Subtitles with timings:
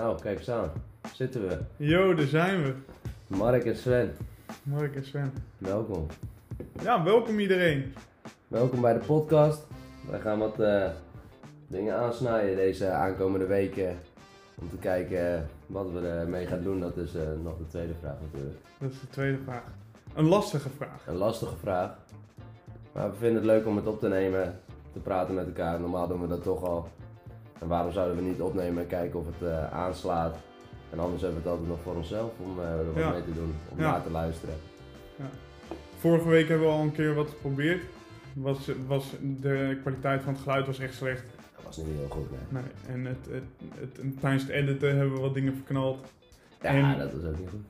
[0.00, 0.70] Nou, kijk eens aan.
[1.14, 1.58] Zitten we.
[1.76, 2.74] Yo, daar zijn we.
[3.26, 4.16] Mark en Sven,
[4.62, 5.32] Mark en Sven.
[5.58, 6.06] welkom.
[6.82, 7.94] Ja, welkom iedereen.
[8.48, 9.66] Welkom bij de podcast.
[10.10, 10.90] Wij gaan wat eh,
[11.66, 13.98] dingen aansnijden deze aankomende weken.
[14.60, 16.80] Om te kijken wat we ermee gaan doen.
[16.80, 18.58] Dat is eh, nog de tweede vraag natuurlijk.
[18.78, 19.64] Dat is de tweede vraag.
[20.14, 21.06] Een lastige vraag.
[21.06, 21.96] Een lastige vraag.
[22.92, 24.60] Maar we vinden het leuk om het op te nemen.
[24.92, 25.80] Te praten met elkaar.
[25.80, 26.88] Normaal doen we dat toch al.
[27.60, 30.36] En waarom zouden we niet opnemen en kijken of het eh, aanslaat.
[30.90, 33.10] En anders hebben we het altijd nog voor onszelf om eh, er wat Ja.
[33.10, 33.54] mee te doen.
[33.68, 33.90] Om Ja.
[33.90, 34.54] na te luisteren.
[35.98, 37.82] Vorige week hebben we al een keer wat geprobeerd.
[38.34, 41.22] Was, was de kwaliteit van het geluid was echt slecht.
[41.56, 42.62] Dat was niet heel goed, nee.
[42.62, 42.94] Nee.
[42.96, 43.42] En het, het,
[43.80, 45.98] het, en tijdens het editen hebben we wat dingen verknald.
[46.62, 47.60] Ja, En- dat was ook niet goed.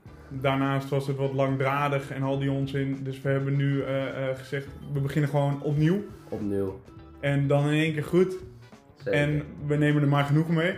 [0.42, 2.98] Daarnaast was het wat langdradig en al die onzin.
[3.02, 5.98] Dus we hebben nu eh, gezegd, we beginnen gewoon opnieuw.
[6.28, 6.80] Opnieuw.
[7.20, 8.36] En dan in één keer goed.
[9.04, 9.20] Zeker.
[9.20, 10.74] En we nemen er maar genoeg mee.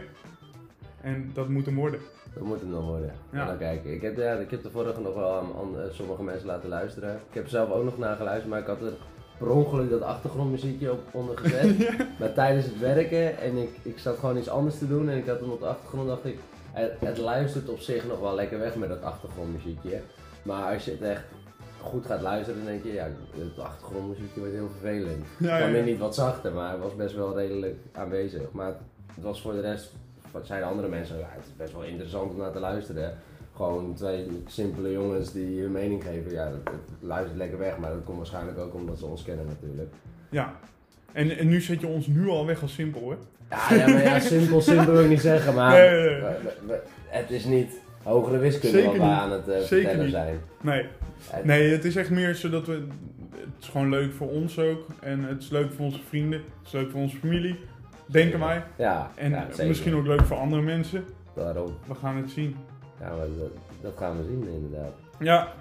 [1.01, 2.01] En dat moet hem worden.
[2.35, 3.13] Dat moet het nog worden.
[3.33, 3.57] Ja.
[3.59, 3.95] Kijken.
[3.95, 6.69] Ik heb, ja, ik heb de vorige nog wel aan, aan, eh, sommige mensen laten
[6.69, 7.15] luisteren.
[7.15, 8.93] Ik heb zelf ook nog naar geluisterd, maar ik had er
[9.39, 11.79] per ongeluk dat achtergrondmuziekje op onder gezet.
[12.21, 15.27] maar tijdens het werken en ik, ik zat gewoon iets anders te doen en ik
[15.27, 16.39] had hem op de achtergrond dacht ik,
[16.73, 20.01] het, het luistert op zich nog wel lekker weg met dat achtergrondmuziekje.
[20.43, 21.25] Maar als je het echt
[21.83, 25.27] goed gaat luisteren, dan denk je, ja, het achtergrondmuziekje wordt heel vervelend.
[25.39, 28.53] Ja, Het ja, niet wat zachter, maar hij was best wel redelijk aanwezig.
[28.53, 28.77] Maar het,
[29.15, 29.93] het was voor de rest,
[30.31, 33.19] wat zeiden andere mensen, ja, het is best wel interessant om naar te luisteren.
[33.57, 36.33] Gewoon twee simpele jongens die hun mening geven.
[36.33, 39.47] Ja, het, het luistert lekker weg, maar dat komt waarschijnlijk ook omdat ze ons kennen
[39.47, 39.93] natuurlijk.
[40.31, 40.55] Ja.
[41.13, 43.17] En, en nu zet je ons nu al weg als simpel hoor.
[43.51, 46.21] Ja, ja maar ja, simpel, simpel wil ik niet zeggen, maar Nee, nee,
[46.67, 46.79] nee.
[47.07, 49.19] het is niet hogere wiskunde Zeker wat wij niet.
[49.19, 50.11] aan het vertellen niet.
[50.11, 50.39] zijn.
[50.61, 50.87] Nee.
[51.31, 52.73] Het- nee, het is echt meer zodat we.
[53.31, 54.87] Het is gewoon leuk voor ons ook.
[55.01, 56.39] En het is leuk voor onze vrienden.
[56.39, 57.59] Het is leuk voor onze familie.
[58.07, 58.63] Denken wij.
[58.77, 61.05] Ja, En ja, misschien ook leuk voor andere mensen.
[61.35, 61.75] Daarom.
[61.87, 62.57] We gaan het zien.
[63.01, 63.11] Ja,
[63.81, 64.93] dat gaan we zien inderdaad.
[65.19, 65.53] Ja,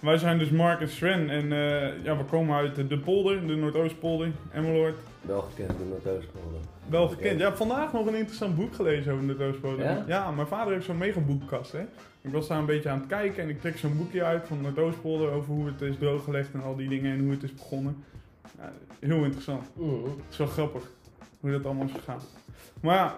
[0.00, 1.30] wij zijn dus Mark en Sven.
[1.30, 4.96] En eh, ja, we komen uit de Polder, de Noordoostpolder, Emmeloord.
[5.20, 6.60] Wel gekend door Noordoostpolder.
[6.88, 7.14] Wel Oké.
[7.14, 7.40] gekend.
[7.40, 10.04] Ja, vandaag nog een interessant boek gelezen over de Noordoostpolder.
[10.06, 10.30] Ja?
[10.30, 11.80] mijn vader heeft zo'n megaboekenkast, hè.
[12.22, 14.60] Ik was daar een beetje aan het kijken en ik trek zo'n boekje uit van
[14.60, 18.04] Noordoostpolder over hoe het is drooggelegd en al die dingen en hoe het is begonnen.
[18.58, 19.68] Ja, heel interessant.
[19.74, 20.04] Mhm.
[20.04, 20.82] Het is wel grappig
[21.40, 22.20] hoe dat allemaal is gegaan.
[22.80, 23.16] Maar ja,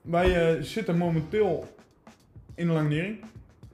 [0.00, 1.68] wij eh, zitten momenteel
[2.54, 3.24] in de Langnering.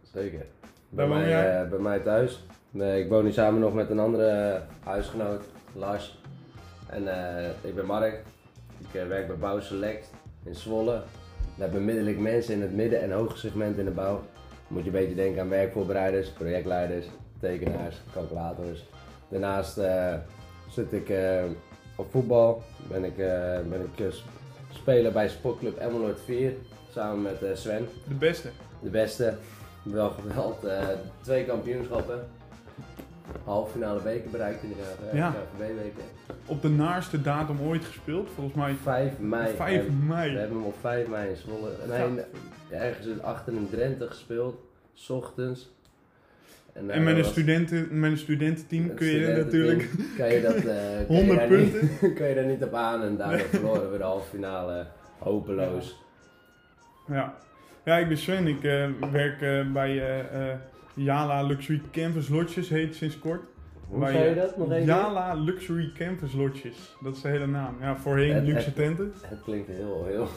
[0.02, 0.46] Zeker.
[0.94, 2.44] Daar Bij mij, eh, bij mij thuis.
[2.70, 5.42] Nee, ik woon nu samen nog met een andere eh, huisgenoot,
[5.74, 6.18] Lars.
[6.88, 7.08] En
[7.38, 8.22] eh, ik ben Mark.
[8.78, 10.10] Ik werk bij Bouw Select
[10.44, 11.02] in Zwolle.
[11.56, 14.22] We hebben bemiddel ik mensen in het midden- en hoge segment in de bouw.
[14.68, 17.06] Moet je een beetje denken aan werkvoorbereiders, projectleiders,
[17.40, 18.84] tekenaars, calculators.
[19.28, 19.80] Daarnaast
[20.70, 21.12] zit ik
[21.96, 22.62] op voetbal.
[22.88, 23.16] Ben ik,
[23.68, 24.26] ben ik sp-
[24.70, 26.52] speler bij Sportclub Emmeloord 4.
[26.90, 28.48] Samen met Sven De beste.
[28.82, 29.34] de beste.
[29.82, 30.64] Wel geweld.
[30.64, 30.88] eh,
[31.20, 32.26] twee kampioenschappen.
[33.44, 35.30] Halve finale beker bereikt in de uh, Ja.
[35.30, 36.02] KVB-weken.
[36.46, 38.28] Op de naarste datum ooit gespeeld.
[38.34, 39.54] Volgens mij 5 mei.
[39.56, 40.36] 5 En We mei.
[40.36, 41.70] hebben hem op 5 mei in Zwolle.
[41.88, 42.24] Nee,
[42.80, 44.60] ergens in achter in Drenthe gespeeld.
[44.94, 45.70] S ochtends.
[46.72, 50.54] En eh, met dat een, studenten, met een studententeam kun je natuurlijk Kan je dat,
[50.74, 51.80] eh, je 100 daar punten.
[52.00, 54.86] Niet, kan je daar niet op aan en daardoor verloren we de halve finale
[55.18, 56.00] hopeloos.
[57.06, 57.14] Ja.
[57.14, 57.34] ja,
[57.84, 58.46] ik ben Sven.
[58.46, 60.58] Ik eh, werk eh, bij eh, eh,
[60.94, 63.40] Jala Luxury Canvas Lodges, heet sinds kort.
[63.88, 64.84] Hoe zei je dat nog even?
[64.84, 66.96] Jala Luxury Canvas Lodges.
[67.00, 67.76] Dat is de hele naam.
[67.80, 69.12] Ja, voorheen Het- luxe het- tenten.
[69.22, 70.28] Het klinkt heel, heel,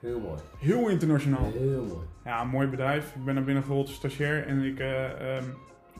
[0.00, 0.38] heel mooi.
[0.58, 1.50] Heel internationaal.
[1.52, 2.04] Heel mooi.
[2.24, 3.14] Ja, een mooi bedrijf.
[3.14, 5.44] Ik ben er binnen gerold stagiair en ik ehm,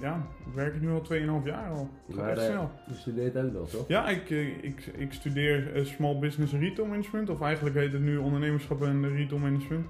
[0.00, 1.88] ja, werk er nu al 2,5 jaar al.
[2.08, 2.70] Gaat Maar, echt snel.
[2.88, 3.88] Je studeert ook nog, toch?
[3.88, 4.30] Ja, ik,
[4.62, 7.30] ik, ik studeer Small Business Retail Management.
[7.30, 9.86] Of eigenlijk heet het nu ondernemerschap en retail management.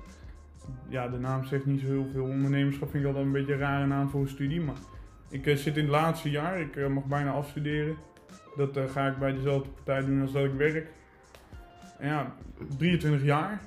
[0.89, 2.25] Ja, de naam zegt niet zo heel veel.
[2.25, 4.61] Ondernemerschap vind ik altijd een beetje een rare naam voor een studie.
[4.61, 4.77] Maar
[5.29, 6.61] ik eh, zit in het laatste jaar.
[6.61, 7.97] Ik eh, mag bijna afstuderen.
[8.57, 10.87] Dat eh, ga ik bij dezelfde partij doen als dat ik werk.
[11.99, 12.35] En ja,
[12.79, 13.61] 23 jaar.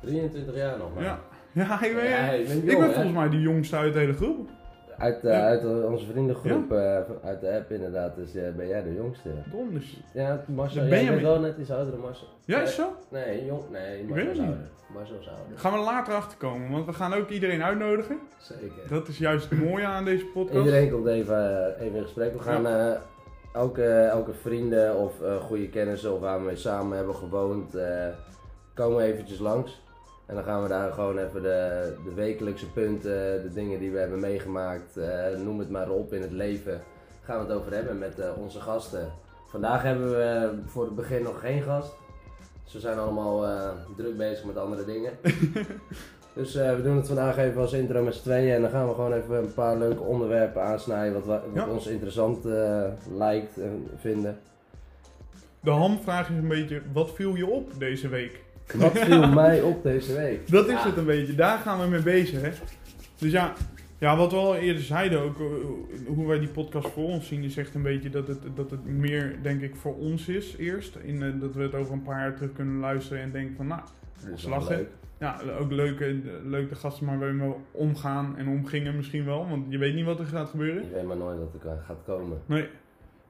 [0.00, 1.04] 23 jaar nog maar.
[1.04, 1.20] Ja,
[1.52, 4.12] ja ik ben, Ja, je bent ik ben volgens mij de jongste uit de hele
[4.12, 4.50] groep.
[4.98, 8.94] Uit, eh, uit eh, onze vriendengroep, eh, uit de app inderdaad, dus ben jij de
[8.94, 9.28] jongste.
[9.50, 10.00] Donders.
[10.12, 12.26] Ja, Marcel, Ben jij bent wel net iets ouder dan Marcel.
[12.44, 12.92] Ja, is zo?
[13.08, 14.68] Nee, jong, nee, Marcel is ouder.
[14.94, 15.58] Marcel is ouder.
[15.58, 18.18] Gaan we later achter komen, want we gaan ook iedereen uitnodigen.
[18.38, 18.88] Zeker.
[18.88, 20.58] Dat is juist het mooie aan deze podcast.
[20.58, 22.32] Iedereen komt even, even in gesprek.
[22.32, 22.96] We gaan
[23.52, 27.76] elke, elke vrienden of goede kennissen of waar we mee samen hebben gewoond,
[28.74, 29.84] komen eventjes langs.
[30.26, 33.98] En dan gaan we daar gewoon even de, de wekelijkse punten, de dingen die we
[33.98, 36.80] hebben meegemaakt, eh, noem het maar op in het leven,
[37.22, 39.08] gaan we het over hebben met eh, onze gasten.
[39.48, 41.92] Vandaag hebben we voor het begin nog geen gast.
[42.64, 45.12] Dus we zijn allemaal eh, druk bezig met andere dingen.
[46.34, 48.94] Dus we doen het vandaag even als intro met z'n tweeën en dan gaan we
[48.94, 51.70] gewoon even een paar leuke onderwerpen aansnijden wat, wa- wat Ja.
[51.72, 52.44] ons interessant
[53.16, 54.38] lijkt en vinden.
[55.60, 58.44] De hamvraag is een beetje, wat viel je op deze week?
[58.74, 60.50] Wat viel mij op deze week?
[60.50, 60.86] Dat is Ja.
[60.86, 62.50] het een beetje, daar gaan we mee bezig, hè.
[63.18, 63.52] Dus ja,
[63.98, 65.46] ja, wat we al eerder zeiden, ook eh,
[66.06, 68.86] hoe wij die podcast voor ons zien, is echt een beetje dat het, dat het
[68.86, 70.96] meer, denk ik, voor ons is eerst.
[71.02, 73.66] In, eh, dat we het over een paar jaar terug kunnen luisteren en denken van,
[73.66, 73.80] nou,
[74.46, 74.88] Dat leuk.
[75.18, 76.08] ja, ook leuk, eh,
[76.44, 80.04] leuk de gasten maar waarmee we omgaan en omgingen misschien wel, want je weet niet
[80.04, 80.82] wat er gaat gebeuren.
[80.88, 82.38] Je weet maar nooit wat er gaat komen.
[82.46, 82.68] Nee.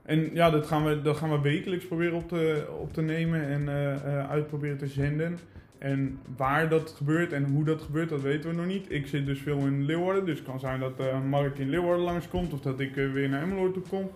[0.07, 3.47] En ja, dat gaan we, dat gaan we wekelijks proberen op te, op te nemen
[3.47, 5.39] en eh, eh, uitproberen te zenden.
[5.79, 8.93] En waar dat gebeurt en hoe dat gebeurt, dat weten we nog niet.
[8.93, 12.05] Ik zit dus veel in Leeuwarden, dus het kan zijn dat eh, Mark in Leeuwarden
[12.05, 14.11] langskomt of dat ik weer naar Emmeloord toe kom.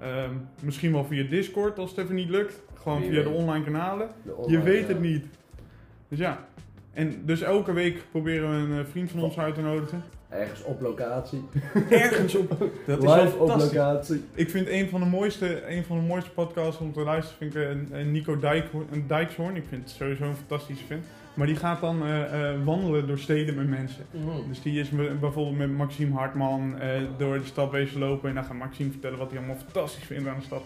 [0.00, 0.30] Ehm,
[0.62, 2.62] misschien wel via Discord als het even niet lukt.
[2.74, 4.08] Gewoon via de online kanalen.
[4.24, 5.24] De Je weet het niet.
[6.08, 6.46] Dus ja.
[6.92, 10.02] En dus elke week proberen we een vriend van ons uit te nodigen.
[10.28, 11.44] Ergens op locatie.
[11.90, 12.48] Ergens op.
[12.86, 14.24] Dat is Live op locatie.
[14.34, 17.54] Ik vind een van de mooiste, een van de mooiste podcasts om te luisteren vind
[17.54, 19.56] ik eh, eh, Nico Dijk, een Dijkshoorn.
[19.56, 21.04] Ik vind het sowieso een fantastische vent.
[21.38, 24.04] Maar die gaat dan eh, eh, wandelen door steden met mensen.
[24.48, 24.88] Dus die is
[25.20, 26.88] bijvoorbeeld met Maxime Hartman eh,
[27.18, 28.28] door de stad bezig lopen.
[28.28, 30.62] En dan gaat Maxime vertellen wat hij allemaal fantastisch vindt aan de stad.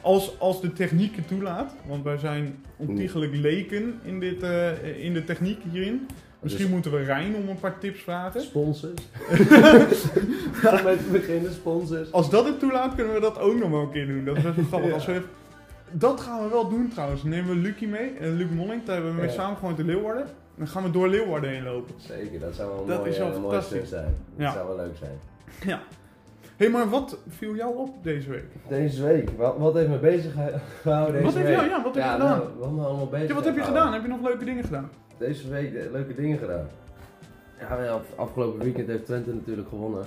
[0.00, 1.74] Als, als de techniek het toelaat.
[1.86, 6.06] Want wij zijn ontiegelijk leken in, dit, eh, in de techniek hierin.
[6.52, 8.40] Misschien Dus- moeten we Rijn om een paar tips vragen.
[8.40, 9.02] Sponsors.
[10.72, 12.12] Om mee te beginnen, sponsors.
[12.12, 14.24] Als dat het toelaat, kunnen we dat ook nog wel een keer doen.
[14.24, 14.88] Dat is best wel grappig.
[14.88, 14.94] Ja.
[14.94, 15.22] Als we,
[15.90, 17.20] dat gaan we wel doen trouwens.
[17.22, 18.84] Dan nemen we Lucie mee, en Luc Molling.
[18.84, 19.34] Daar hebben we mee Ja.
[19.34, 20.26] samen gewoon te Leeuwarden.
[20.56, 21.94] Dan gaan we door Leeuwarden heen lopen.
[21.98, 23.88] Zeker, dat zou wel een Dat is wel fantastisch.
[23.88, 24.04] zijn.
[24.36, 24.52] Dat Ja.
[24.52, 25.18] zou wel leuk zijn.
[25.66, 25.80] Ja.
[26.56, 28.44] Hé, hey, maar wat viel jou op deze week?
[28.68, 31.46] Deze week, wat, wat heeft me bezig ge- gehouden deze Wat week?
[31.60, 32.18] je- ja, wat heb je gedaan?
[32.38, 33.92] nou, wat me allemaal bezig Ja, wat heb je gedaan?
[33.92, 34.90] Heb je nog leuke dingen gedaan?
[35.18, 36.66] Deze week eh, leuke dingen gedaan.
[37.60, 40.04] Ja, ja, af- afgelopen weekend heeft Twente natuurlijk gewonnen.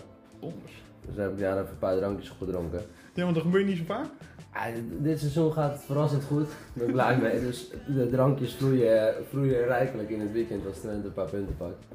[1.06, 2.80] Dus daar heb ik daar even een paar drankjes gedronken.
[3.14, 4.06] Ja, want dat gebeurt niet zo vaak.
[4.54, 4.66] Ja,
[5.00, 6.46] dit- seizoen gaat het verrassend goed.
[6.48, 7.40] Daar ben ik blij mee.
[7.40, 11.86] Dus de drankjes vloeien, vloeien rijkelijk in het weekend als Twente een paar punten pakt.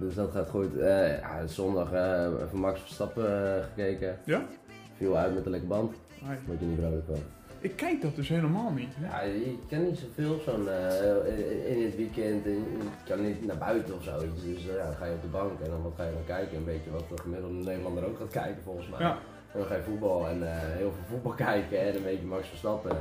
[0.00, 0.76] Dus dat gaat goed.
[0.78, 4.18] Eh, ja, zondag eh, even Max Verstappen eh, gekeken.
[4.24, 4.42] Ja?
[4.96, 5.94] Viel uit met een lekker band.
[6.46, 7.16] Moet je niet vrolijk van.
[7.60, 8.88] Ik kijk dat dus helemaal niet.
[9.00, 10.68] Ja, je kan niet zoveel zo'n
[11.66, 12.44] in- het weekend.
[12.46, 14.42] en Je kan niet naar buiten of zoiets.
[14.44, 16.56] Dus ja, dan ga je op de bank en dan wat ga je dan kijken.
[16.56, 19.00] Een beetje wat de gemiddelde Nederlander ook gaat kijken volgens mij.
[19.00, 19.10] Ja.
[19.52, 20.38] En dan ga je voetbal en
[20.76, 22.96] heel veel voetbal kijken en een beetje Max Verstappen.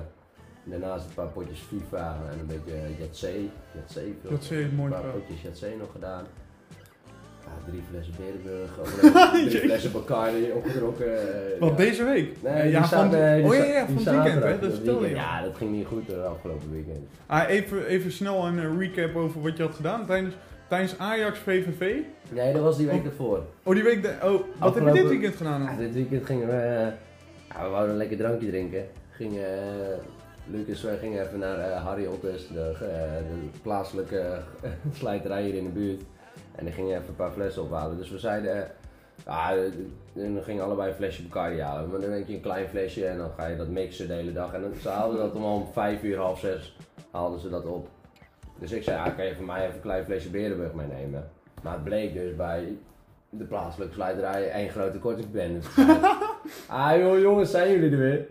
[0.63, 3.49] En daarnaast een paar potjes FIFA en een beetje Jatzee.
[3.75, 4.67] Jatzee, veel.
[4.75, 6.25] Mooi Een paar potjes Jatzee nog gedaan.
[7.45, 8.71] Ja, drie flessen Berenburg,
[9.49, 11.05] drie flessen Bacardi opgedronken.
[11.53, 11.75] eh, Wat, ja.
[11.75, 12.41] deze week?
[12.43, 14.59] Nee, Eh, die ja, van, die oh ja, van het weekend, hè?
[14.59, 15.15] Dat vertelde je.
[15.15, 17.07] Ja, dat ging niet goed de afgelopen weekend.
[17.25, 20.33] Ah, even, even snel een eh, recap over wat je had gedaan tijdens,
[20.67, 21.95] tijdens Ajax VVV.
[22.29, 23.43] Nee, dat was die week ervoor.
[23.63, 24.01] Oh, die week.
[24.01, 25.65] De, oh, wat heb je dit weekend gedaan?
[25.65, 25.77] Dan?
[25.77, 28.85] dit weekend gingen we, eh, we wouden een lekker drankje drinken.
[29.11, 29.97] Gingen, eh,
[30.51, 32.79] Lucas, wij gingen even naar eh, Harry Otters, de, eh,
[33.17, 36.01] de plaatselijke eh, slijterij hier in de buurt.
[36.59, 37.97] En die gingen even een paar flessen ophalen.
[37.97, 38.69] Dus we zeiden, eh,
[39.25, 41.89] ja, eh, en dan gingen allebei een flesje Bacardi halen.
[41.89, 44.33] Maar dan denk je een klein flesje en dan ga je dat mixen de hele
[44.33, 44.53] dag.
[44.53, 46.77] En dan, ze haalden dat om om vijf uur, half zes,
[47.11, 47.87] haalden ze dat op.
[48.59, 51.29] Dus ik zei, ja, kan je voor mij even een klein flesje Berenburg meenemen?
[51.61, 52.77] Maar het bleek dus bij
[53.29, 55.59] de plaatselijke slijterij één grote kortingsbende.
[56.67, 58.27] ah joh, jongens, zijn jullie er weer?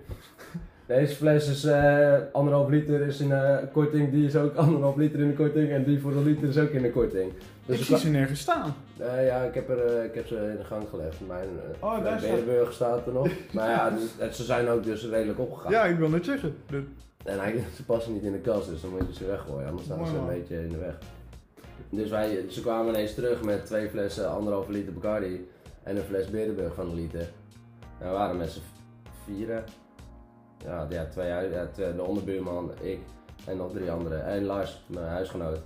[0.86, 5.20] Deze fles is eh, anderhalf liter is in de korting, die is ook anderhalf liter
[5.20, 7.32] in de korting en die voor een liter is ook in de korting.
[7.68, 8.74] Dus ik zie ze nergens staan.
[8.98, 11.26] eh, ja, ik heb, er, eh, ik heb ze in de gang gelegd.
[11.26, 13.28] Mijn uh, Oh, daar staat- staat er nog.
[13.52, 15.70] maar ja, dus, ze zijn ook dus redelijk opgegaan.
[15.72, 16.56] Ja, ik wil net zeggen.
[16.66, 16.82] De-
[17.24, 19.84] En hij, ze passen niet in de kast, dus dan moet je ze weggooien, anders
[19.86, 20.94] staan ze een beetje in de weg.
[21.90, 25.48] Dus wij, ze kwamen ineens terug met twee flessen anderhalve liter Bacardi
[25.82, 27.28] en een fles Berenburg van een liter.
[27.98, 28.60] En we waren met z'n
[29.24, 29.64] vieren.
[30.64, 32.98] Ja, ja, twee, ja, twee, de onderbuurman, ik
[33.44, 34.24] en nog drie anderen.
[34.24, 35.58] En Lars, mijn huisgenoot.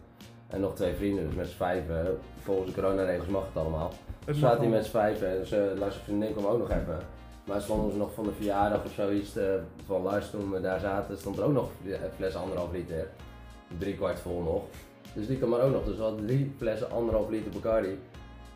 [0.53, 2.19] En nog twee vrienden, dus met z'n vijven.
[2.43, 3.93] Volgens de coronaregels mag het allemaal.
[4.25, 4.69] het zaten wel.
[4.69, 6.99] met z'n vijven en dus, Lars' vriendin kwam ook nog even.
[7.47, 9.45] Maar stonden ze nog van de verjaardag of zoiets eh,
[9.87, 13.07] van Lars toen we daar zaten, stond er ook nog een fles anderhalf liter.
[13.79, 14.63] Drie kwart vol nog.
[15.15, 15.85] Dus die kwam er ook nog.
[15.85, 17.99] Dus we hadden drie flessen anderhalf liter Bacardi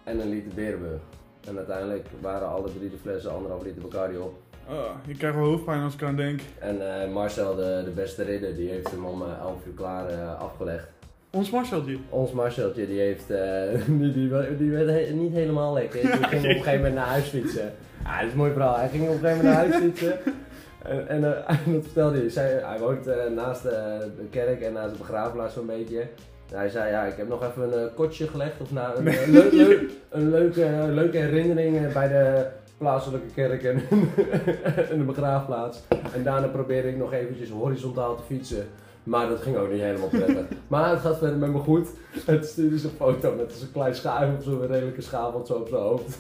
[0.05, 1.00] en een liter Berenburg.
[1.49, 4.35] En uiteindelijk waren alle drie de flessen anderhalf liter Bacardi op.
[4.69, 6.41] Oh, ik krijg wel hoofdpijn als ik aan denk.
[6.59, 10.09] En eh, Marcel, de, de beste ridder, die heeft hem om eh, 11 uur klaar
[10.09, 10.88] eh, afgelegd.
[11.37, 11.97] Ons Marceltje.
[12.11, 13.62] Ons Marceltje, die heeft, eh,
[14.00, 16.00] die, die, die werd he- niet helemaal lekker.
[16.00, 17.73] Die ging op een gegeven moment naar huis fietsen.
[18.05, 18.76] Ja, dat is een mooi verhaal.
[18.76, 20.19] Hij ging op een gegeven moment naar huis fietsen.
[20.83, 22.28] En, en eh, dat vertelde hij.
[22.28, 26.02] Zij, hij woont eh, naast de kerk en naast de begraafplaats zo'n beetje.
[26.52, 28.61] Hij zei, ja, ik heb nog even een uh, kotje gelegd.
[28.61, 32.47] Of nou, een, een, leuk, leuk, een leuke, leuke herinnering bij de
[32.78, 33.83] plaatselijke kerk en,
[34.90, 35.83] en de begraafplaats.
[36.14, 38.66] En daarna probeerde ik nog eventjes horizontaal te fietsen.
[39.07, 40.45] Maar dat ging ook niet helemaal prettig.
[40.69, 41.89] maar het gaat verder met me goed.
[42.25, 45.81] Het stuurde zijn foto met zo'n klein schuim op zo'n redelijke schaal zo op zijn
[45.81, 46.19] hoofd.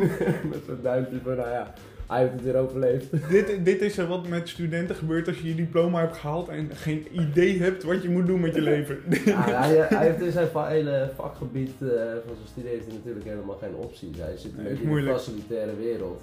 [0.50, 1.74] met zo'n duimpje van, nou ja,
[2.08, 3.30] hij heeft het weer overleefd.
[3.30, 7.06] dit, dit is wat met studenten gebeurt als je je diploma hebt gehaald en geen
[7.12, 8.98] idee hebt wat je moet doen met je leven.
[9.24, 11.90] ja, hij, hij, heeft in zijn hele vakgebied uh,
[12.26, 14.18] van zijn studie heeft hij natuurlijk helemaal geen opties.
[14.18, 16.20] Hij zit nee, in de facilitaire wereld.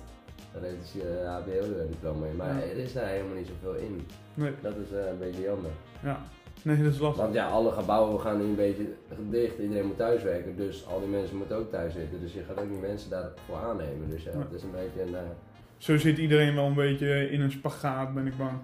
[0.53, 2.35] Daar heeft hij je HBO-diploma in.
[2.35, 4.07] Maar er is daar helemaal niet zoveel in.
[4.33, 4.51] Nee.
[4.61, 5.71] Dat is uh, een beetje jammer.
[6.03, 6.17] Ja.
[6.61, 7.23] Nee, dat is lastig.
[7.23, 8.93] Want ja, alle gebouwen gaan nu een beetje
[9.29, 9.57] dicht.
[9.59, 10.57] Iedereen moet thuiswerken.
[10.57, 12.21] Dus al die mensen moeten ook thuis zitten.
[12.21, 14.09] Dus je gaat ook niet mensen daarvoor aannemen.
[14.09, 14.39] Dus ja, ja.
[14.39, 15.23] het is een beetje een...
[15.23, 15.29] Uh,
[15.77, 18.57] zo zit iedereen wel een beetje in een spagaat, ben ik bang.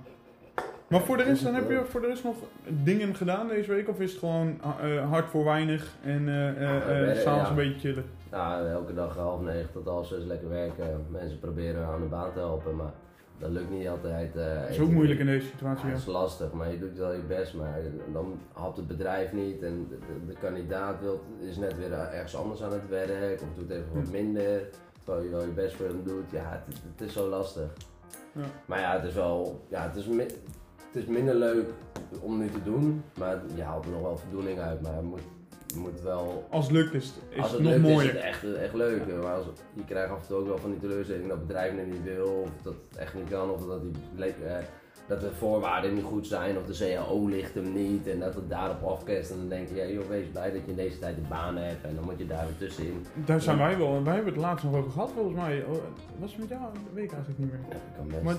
[0.88, 2.36] Maar voor de rest, dan heb je voor de rest nog
[2.66, 3.90] dingen gedaan deze week?
[3.90, 8.06] Of is het gewoon uh, hard voor weinig en uh, uh, s'avonds een beetje chillen?
[8.32, 11.06] Ja, elke dag half negen tot half zes lekker werken.
[11.10, 12.92] Mensen proberen aan de baan te helpen, maar
[13.42, 14.34] dat lukt niet altijd.
[14.34, 15.86] Het is ook moeilijk in deze situatie.
[15.86, 17.54] Ja, het is lastig, maar je doet wel je best.
[17.54, 17.80] Maar
[18.14, 22.64] dan hapt het bedrijf niet en de, de, kandidaat wil, is net weer ergens anders
[22.64, 24.12] aan het werk of doet even wat hm.
[24.12, 24.70] minder
[25.04, 26.32] terwijl je wel je best voor hem doet.
[26.32, 27.74] Ja, het, het is zo lastig.
[28.32, 28.46] Ja.
[28.66, 31.70] Maar ja, het is wel, ja, het is, het is minder leuk
[32.22, 34.82] om nu te doen, maar je haalt er nog wel voldoening uit.
[34.82, 35.22] Maar moet,
[35.74, 36.48] je moet wel...
[36.50, 38.02] Als het lukt is het, is als het, nog mooier.
[38.02, 39.08] is het echt, echt leuk.
[39.22, 41.76] Maar als, je krijgt af en toe ook wel van die teleurstelling dat het bedrijf
[41.76, 44.34] het niet wil, of dat het echt niet kan, of dat die...
[44.46, 44.58] Eh,
[45.08, 48.50] dat de voorwaarden niet goed zijn of de CAO ligt hem niet en dat het
[48.50, 49.32] daarop afkest.
[49.32, 51.58] En dan denk je, ja, joh, wees blij dat je in deze tijd een baan
[51.58, 53.06] hebt en dan moet je daar weer tussenin.
[53.26, 55.64] Daar zijn wij wel, en wij hebben het laatst nog over gehad volgens mij.
[55.64, 55.78] Oh,
[56.20, 56.62] was het met jou?
[56.62, 57.60] Dat weet ik eigenlijk niet meer.
[57.70, 58.22] Ja, kan best.
[58.22, 58.36] Maar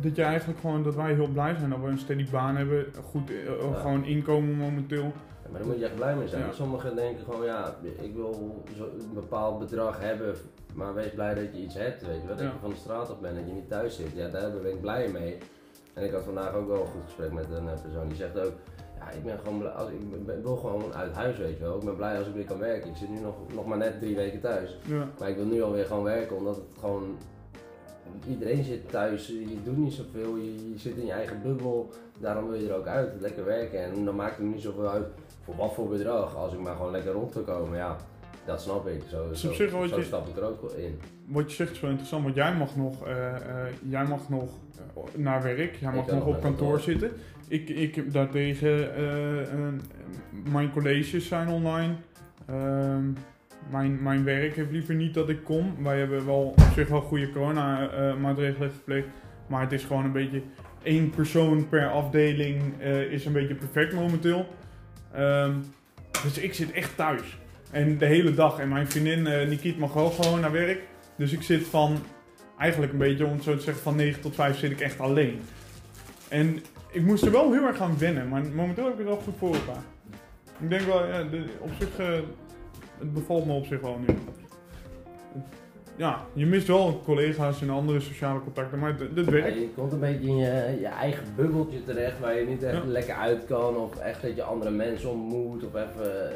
[0.00, 2.86] dat je eigenlijk gewoon, dat wij heel blij zijn dat we een steady baan hebben,
[3.10, 5.12] goed, uh, gewoon inkomen momenteel.
[5.44, 6.54] Ja, maar daar moet je echt blij mee zijn.
[6.54, 10.34] Sommigen denken gewoon, ja, ik wil zo een bepaald bedrag hebben,
[10.74, 13.20] maar wees blij dat je iets hebt, weet je Dat je van de straat op
[13.20, 14.12] bent, dat je niet thuis zit.
[14.14, 15.38] Ja, daar ben ik blij mee.
[15.94, 18.38] En ik had vandaag ook wel een goed gesprek met een eh, persoon die zegt
[18.38, 18.52] ook,
[18.98, 21.76] ja, ik ben gewoon blij, als, ik ben, wil gewoon uit huis, weet je wel.
[21.76, 22.90] Ik ben blij als ik weer kan werken.
[22.90, 24.78] Ik zit nu nog, nog maar net drie weken thuis.
[24.86, 25.08] Ja.
[25.18, 27.16] Maar ik wil nu alweer gewoon werken, omdat het gewoon,
[28.28, 31.90] iedereen zit thuis, je doet niet zoveel, je, je zit in je eigen bubbel.
[32.18, 33.84] Daarom wil je er ook uit, lekker werken.
[33.84, 35.06] En dan maakt het niet zoveel uit
[35.44, 37.78] voor wat voor bedrag, als ik maar gewoon lekker rond kan komen.
[37.78, 37.96] Ja,
[38.44, 39.02] dat snap ik.
[39.08, 41.00] Zo, zo, zo, zo stap ik er ook in.
[41.26, 43.30] Wat je zegt is wel interessant, want jij mag nog, uh, uh,
[43.88, 44.50] jij mag nog
[45.14, 47.10] naar werk, jij mag nog op kantoor zitten.
[47.48, 48.90] Ik, ik daartegen,
[50.50, 51.94] mijn colleges zijn online.
[52.46, 53.12] Ehm,
[53.70, 55.74] mijn, mijn werk heeft liever niet dat ik kom.
[55.82, 59.06] Wij hebben wel op zich wel goede corona-maatregelen gepleegd.
[59.46, 60.42] Maar het is gewoon een beetje
[60.82, 64.46] één persoon per afdeling is een beetje perfect momenteel.
[65.18, 65.64] Um,
[66.22, 67.38] dus ik zit echt thuis.
[67.70, 68.58] En de hele dag.
[68.58, 70.80] En mijn vriendin uh, Nikit mag wel gewoon naar werk.
[71.16, 71.98] Dus ik zit van,
[72.58, 75.00] eigenlijk een beetje om het zo te zeggen, van 9 tot 5 zit ik echt
[75.00, 75.40] alleen.
[76.28, 79.16] En ik moest er wel heel erg aan wennen, maar momenteel heb ik het wel
[79.16, 79.82] goed voor elkaar.
[80.60, 81.26] Ik denk wel, ja,
[81.58, 82.06] op zich, uh,
[82.98, 84.14] het bevalt me op zich wel nu.
[85.96, 89.54] Ja, je mist wel collega's en andere sociale contacten, maar dit werkt.
[89.54, 92.84] Ja, je komt een beetje in je, je, eigen bubbeltje terecht waar je niet echt
[92.84, 93.76] lekker uit kan.
[93.76, 95.64] Of echt dat je andere mensen ontmoet.
[95.64, 96.30] Of even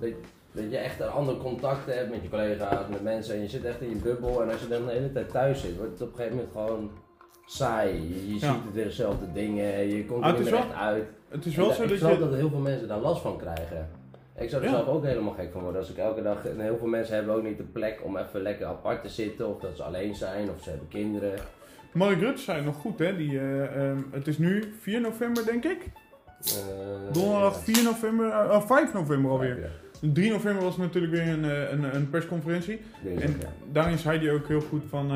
[0.00, 0.12] eh,
[0.52, 3.34] dat, je echt een ander contact hebt met je collega's, met mensen.
[3.34, 4.42] En je zit echt in je bubbel.
[4.42, 6.52] En als je dan de hele tijd thuis zit, wordt het op een gegeven moment
[6.52, 6.90] gewoon
[7.46, 7.92] saai.
[8.26, 9.88] Je, ziet het weer dezelfde dingen.
[9.88, 11.04] Je komt er niet meer echt uit.
[11.28, 12.18] Het is wel zo ik dat je...
[12.18, 14.01] dat heel veel mensen daar last van krijgen.
[14.38, 16.46] Ik zou er zelf ook helemaal gek van worden als ik elke dag.
[16.46, 19.48] En heel veel mensen hebben ook niet de plek om even lekker apart te zitten.
[19.48, 21.32] Of dat ze alleen zijn of ze hebben kinderen.
[21.92, 23.16] Mark Rutte zei nog goed, hè?
[23.16, 25.84] Die, uh, um, het is nu 4 november, denk ik.
[26.44, 29.60] Uh, Donderdag 4 november, uh, 5 november alweer.
[29.60, 32.80] Ja, 3 november was natuurlijk weer een, eh, een, een persconferentie.
[33.18, 33.40] en
[33.72, 35.10] daarin zei hij ook heel goed van...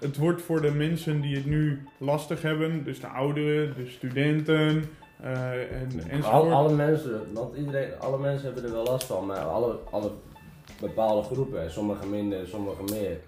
[0.00, 4.84] Het wordt voor de mensen die het nu lastig hebben, dus de ouderen, de studenten,
[5.24, 9.38] uh, en, Al, alle mensen, want iedereen, alle mensen hebben er wel last van, maar
[9.38, 10.10] alle, alle
[10.80, 13.18] bepaalde groepen, sommige minder, sommige meer.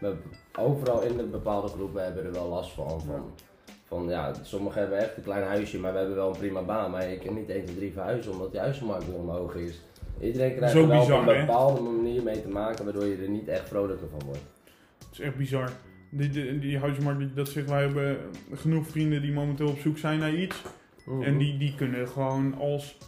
[0.00, 0.12] Maar
[0.58, 3.00] overal in de bepaalde groepen hebben er wel last van.
[3.00, 3.32] van
[3.92, 6.90] van ja, sommigen hebben echt een klein huisje, maar we hebben wel een prima baan.
[6.90, 9.80] Maar ik kan niet 1, 2, 3 verhuizen omdat de huizenmarkt weer omhoog is.
[10.20, 13.48] Iedereen krijgt er wel op een bepaalde manier mee te maken waardoor je er niet
[13.48, 14.44] echt vrolijker van wordt.
[14.98, 15.70] Het is echt bizar.
[16.10, 18.18] Die, die, die huismarkt, dat zegt wij hebben
[18.52, 20.62] genoeg vrienden die momenteel op zoek zijn naar iets.
[21.06, 21.22] Mhm.
[21.22, 22.98] En die, die kunnen gewoon als,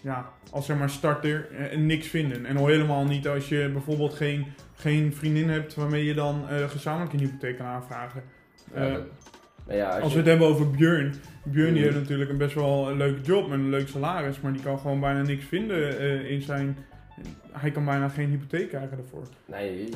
[0.00, 2.46] ja, als zeg maar starter eh, niks vinden.
[2.46, 6.68] En al helemaal niet als je bijvoorbeeld geen, geen vriendin hebt waarmee je dan uh,
[6.68, 8.22] gezamenlijk een hypotheek kan aanvragen.
[8.74, 8.96] Uh,
[9.66, 11.14] Maar ja, als, Als je, we het hebben over Björn.
[11.44, 11.82] Björn die Mhm.
[11.82, 14.78] heeft natuurlijk een best wel een leuke job met een leuk salaris, maar die kan
[14.78, 16.76] gewoon bijna niks vinden eh, in zijn.
[17.52, 19.22] Hij kan bijna geen hypotheek krijgen daarvoor.
[19.46, 19.88] Nee,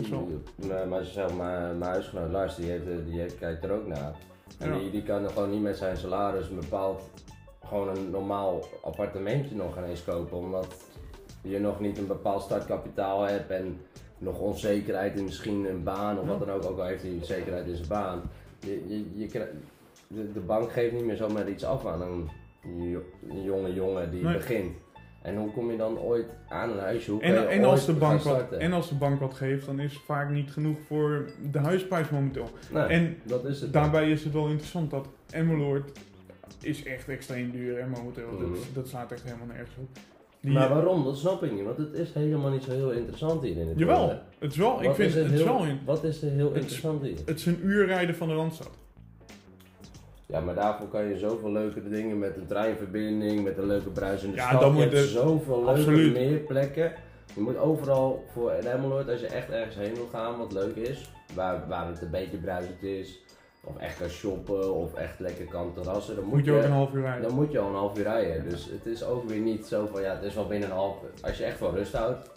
[0.69, 4.13] maar, maar zelf, mijn, huisgenoot Lars, die, heeft, eh, die heeft, kijkt er ook naar.
[4.59, 7.03] En die, die kan gewoon niet met zijn salaris een bepaald,
[7.65, 10.37] gewoon een normaal appartementje nog ineens kopen.
[10.37, 10.67] Omdat
[11.43, 13.81] je nog niet een bepaald startkapitaal hebt en
[14.19, 16.65] nog onzekerheid in misschien een baan of wat dan ook.
[16.65, 18.23] Ook al heeft hij zekerheid in zijn baan.
[18.61, 19.53] Je, je, je krijgt-
[20.09, 22.29] de, de bank geeft niet meer zomaar iets af aan een,
[22.91, 24.37] jo- een jonge jongen die Nee.
[24.37, 24.73] begint.
[25.23, 27.11] En hoe kom je dan ooit aan een huisje?
[27.11, 29.93] Hoe En, en, als de bank wat, en als de bank wat geeft, dan is
[29.93, 32.49] het vaak niet genoeg voor de huisprijs momenteel.
[32.73, 33.73] Nee, En dat is het.
[33.73, 35.99] daarbij is het wel interessant dat Emmeloord
[36.63, 38.29] is echt extreem duur en momenteel.
[38.33, 38.41] Mhm.
[38.41, 39.89] Dat, dat slaat echt helemaal nergens op.
[40.41, 41.05] Die, Maar waarom?
[41.05, 43.79] Dat snap ik niet, want het is helemaal niet zo heel interessant hier in het
[43.79, 44.09] Jawel,
[44.39, 45.79] het is wel, ik vind is het, heel- wel in.
[45.85, 47.17] Wat is er heel Het interessant hier?
[47.25, 48.71] Het is een uur rijden van de Randstad.
[50.31, 54.37] Ja, maar daarvoor kan je zoveel leuke dingen met een treinverbinding, met een leuke bruisende
[54.37, 54.61] Ja, stad.
[54.61, 56.13] dan je moet hebt de- zoveel leuke Absoluut.
[56.13, 56.93] meer plekken.
[57.35, 61.11] Je moet overal voor Emmeloord, als je echt ergens heen wil gaan wat leuk is,
[61.35, 63.21] waar, waar het een beetje bruisend is,
[63.65, 66.71] of echt kan shoppen, of echt lekker kan terrassen, dan moet, Moet je ook een
[66.71, 67.23] half uur rijden.
[67.23, 68.49] dan moet je al een half uur rijden.
[68.49, 70.97] Dus het is ook weer niet zo van, ja, het is wel binnen een half
[71.23, 72.31] Als je echt van rust houdt,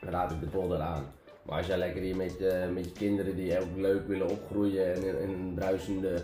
[0.00, 1.04] dan raad ik de polder aan.
[1.42, 4.94] Maar als jij lekker hier met je, met je kinderen die ook leuk willen opgroeien
[4.94, 6.14] en in, in een bruisende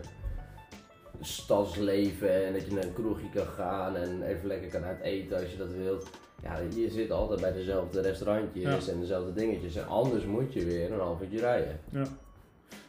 [1.21, 5.37] stadsleven en dat je naar een kroegje kan gaan en even lekker kan uit eten
[5.41, 6.11] als je dat wilt.
[6.43, 9.77] Ja, je zit altijd bij dezelfde restaurantjes en dezelfde dingetjes.
[9.77, 11.81] En anders moet je weer een half uurtje rijden.
[11.91, 12.07] Ja.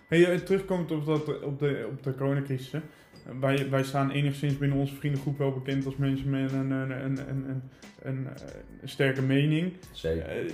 [0.07, 2.71] Hey, eh, terugkomt op, dat, op, de, op de coronacrisis.
[2.71, 2.79] hè.
[3.39, 7.29] Wij, wij staan enigszins binnen onze vriendengroep wel bekend als mensen met een, een, een,
[7.29, 7.61] een,
[8.01, 8.33] een, eh,
[8.83, 9.73] sterke mening.
[9.91, 10.25] Zeker.
[10.27, 10.51] Eh,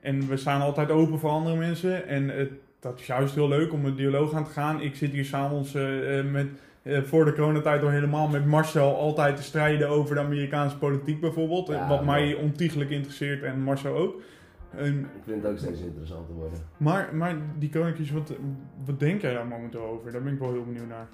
[0.00, 2.06] en we staan altijd open voor andere mensen.
[2.06, 2.50] En het,
[2.86, 4.80] dat is juist heel leuk om een dialoog aan te gaan.
[4.80, 6.46] Ik zit hier s'avonds eh, eh, met,
[6.82, 11.20] eh, voor de coronatijd al helemaal met Marcel altijd te strijden over de Amerikaanse politiek
[11.20, 11.66] bijvoorbeeld.
[11.66, 14.20] Ja, wat mij ontiegelijk interesseert en Marcel ook.
[14.70, 16.58] En Ik vind het ook steeds interessanter worden.
[16.76, 18.32] maar, maar die koninkjes, wat,
[18.84, 20.12] wat denk jij daar momenteel over?
[20.12, 21.08] Daar ben ik wel heel benieuwd naar.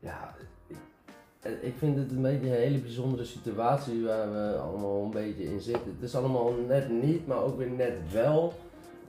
[0.00, 0.34] Ja,
[0.66, 5.44] ik, ik vind het een beetje een hele bijzondere situatie waar we allemaal een beetje
[5.44, 5.92] in zitten.
[5.94, 8.54] Het is allemaal net niet, maar ook weer net wel.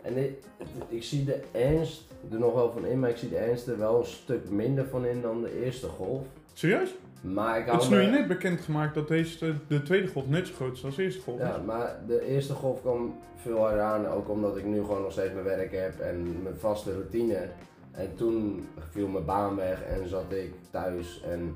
[0.01, 0.33] En ik,
[0.87, 3.77] ik zie de ernst er nog wel van in, maar ik zie de ernst er
[3.77, 6.25] wel een stuk minder van in dan de eerste golf.
[6.53, 6.95] Serieus?
[7.21, 10.53] Maar ik Het is me- nu net bekendgemaakt dat deze, de tweede golf net zo
[10.53, 11.39] groot is als de eerste golf.
[11.39, 15.11] Ja, maar de eerste golf kwam veel harder aan, ook omdat ik nu gewoon nog
[15.11, 17.47] steeds mijn werk heb en mijn vaste routine.
[17.91, 21.55] En toen viel mijn baan weg en zat ik thuis en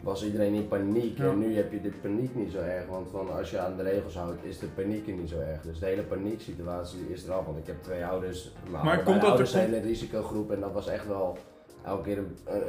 [0.00, 1.18] was iedereen in paniek.
[1.18, 1.24] Ja.
[1.24, 3.82] En nu heb je de paniek niet zo erg, want van als je aan de
[3.82, 5.62] regels houdt is de paniek niet zo erg.
[5.62, 8.52] Dus de hele panieksituatie is er al, want ik heb twee ouders.
[8.70, 11.36] Maar, Maar komt dat ouders er- zijn een risicogroep en dat was echt wel
[11.84, 12.18] elke keer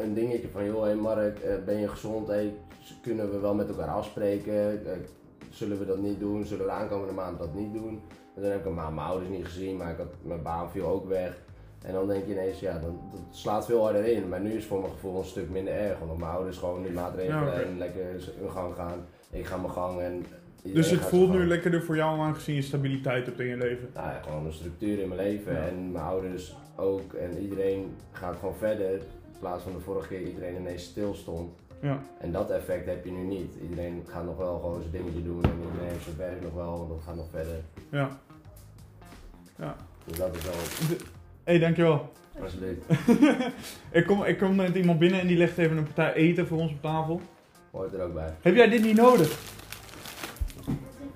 [0.01, 2.27] een, dingetje van joh, hey Mark, eh, ben je gezond?
[2.27, 2.53] Hey,
[3.01, 4.85] kunnen we wel met elkaar afspreken?
[4.85, 4.97] Eh,
[5.49, 6.45] zullen we dat niet doen?
[6.45, 8.01] Zullen we de aankomende maand dat niet doen?
[8.35, 11.07] En dan heb ik mijn ouders niet gezien, maar ik had, mijn baan viel ook
[11.07, 11.37] weg.
[11.81, 14.29] En dan denk je ineens, ja, dat, dat slaat veel harder in.
[14.29, 16.01] Maar nu is het voor mijn gevoel een stuk minder erg.
[16.01, 18.03] Omdat mijn ouders gewoon die maatregelen Ja, en lekker
[18.39, 19.05] hun gang gaan.
[19.31, 20.25] Ik ga mijn gang en
[20.63, 23.89] Dus het voelt nu lekkerder voor jou aangezien je stabiliteit hebt in je leven.
[23.93, 25.53] Nou ja, gewoon een structuur in mijn leven.
[25.53, 25.67] Ja.
[25.67, 27.13] En mijn ouders ook.
[27.13, 28.91] En iedereen gaat gewoon verder.
[28.93, 31.51] In plaats van de vorige keer iedereen ineens stil stond.
[31.81, 32.01] Ja.
[32.17, 33.53] En dat effect heb je nu niet.
[33.61, 35.43] Iedereen gaat nog wel gewoon zijn dingetje doen.
[35.43, 36.81] En iedereen heeft zijn werk nog wel.
[36.81, 37.61] En dat gaat nog verder.
[37.91, 38.09] Ja.
[39.57, 39.75] Ja.
[40.05, 40.53] Dus dat is wel
[41.43, 42.12] hey, dankjewel.
[42.41, 42.86] alsjeblieft.
[43.99, 46.58] ik, kom, ik kom met iemand binnen en die legt even een partij eten voor
[46.58, 47.21] ons op tafel.
[47.71, 48.34] Hoort er ook bij.
[48.41, 49.58] Heb jij dit niet nodig?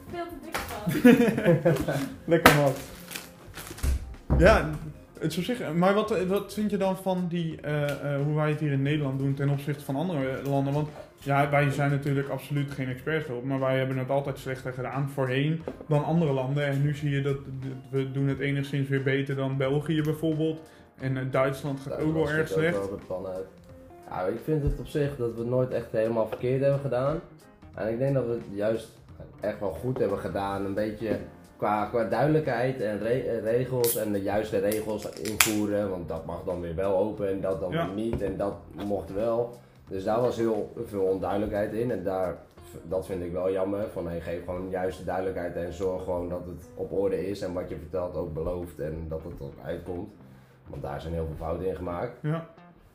[0.10, 1.96] veel te dik van.
[2.34, 2.74] Lekker man.
[4.38, 4.70] Ja,
[5.20, 5.74] het is op zich.
[5.74, 8.82] Maar wat, wat vind je dan van die, eh, eh, hoe wij het hier in
[8.82, 10.74] Nederland doen ten opzichte van andere landen?
[10.74, 10.90] Want
[11.24, 15.10] ja, wij zijn natuurlijk absoluut geen experts op, maar wij hebben het altijd slechter gedaan
[15.10, 16.66] voorheen dan andere landen.
[16.66, 20.60] En nu zie je dat dat we doen het enigszins weer beter dan België bijvoorbeeld.
[21.00, 22.78] En eh, Duitsland gaat ook wel erg ook slecht.
[22.78, 23.46] wel de pan uit.
[24.10, 27.20] Ja, ik vind het op zich dat we het nooit echt helemaal verkeerd hebben gedaan.
[27.74, 28.88] En ik denk dat we het juist
[29.40, 30.66] echt wel goed hebben gedaan.
[30.66, 31.18] Een beetje
[31.58, 35.90] qua, qua duidelijkheid en re- regels en de juiste regels invoeren.
[35.90, 37.86] Want dat mag dan weer wel open en dat dan Ja.
[37.86, 38.56] weer niet en dat
[38.88, 39.58] mocht wel.
[39.88, 41.92] Dus daar was heel veel onduidelijkheid in.
[41.92, 42.38] En daar,
[42.84, 43.90] dat vind ik wel jammer.
[43.90, 47.42] Van hey, geef gewoon juiste duidelijkheid en zorg gewoon dat het op orde is.
[47.42, 50.14] En wat je vertelt ook belooft en dat het ook uitkomt.
[50.68, 52.18] Want daar zijn heel veel fouten in gemaakt.
[52.22, 52.48] Ja,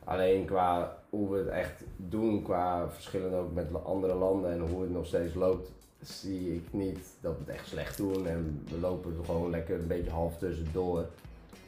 [0.03, 4.81] Alleen qua hoe we het echt doen, qua verschillen ook met andere landen en hoe
[4.81, 8.27] het nog steeds loopt, zie ik niet dat we het echt slecht doen.
[8.27, 11.05] En we lopen er gewoon lekker een beetje half tussendoor.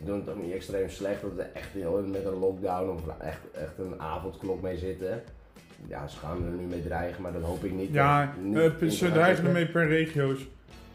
[0.05, 3.39] Doen het ook niet extreem slecht, dat er echt heel met een lockdown of echt,
[3.51, 5.23] echt een avondklok mee zitten.
[5.87, 7.93] Ja, ze gaan er nu mee dreigen, maar dat hoop ik niet.
[7.93, 10.47] Ja, Niet eh, in ze dreigen ermee per regio's.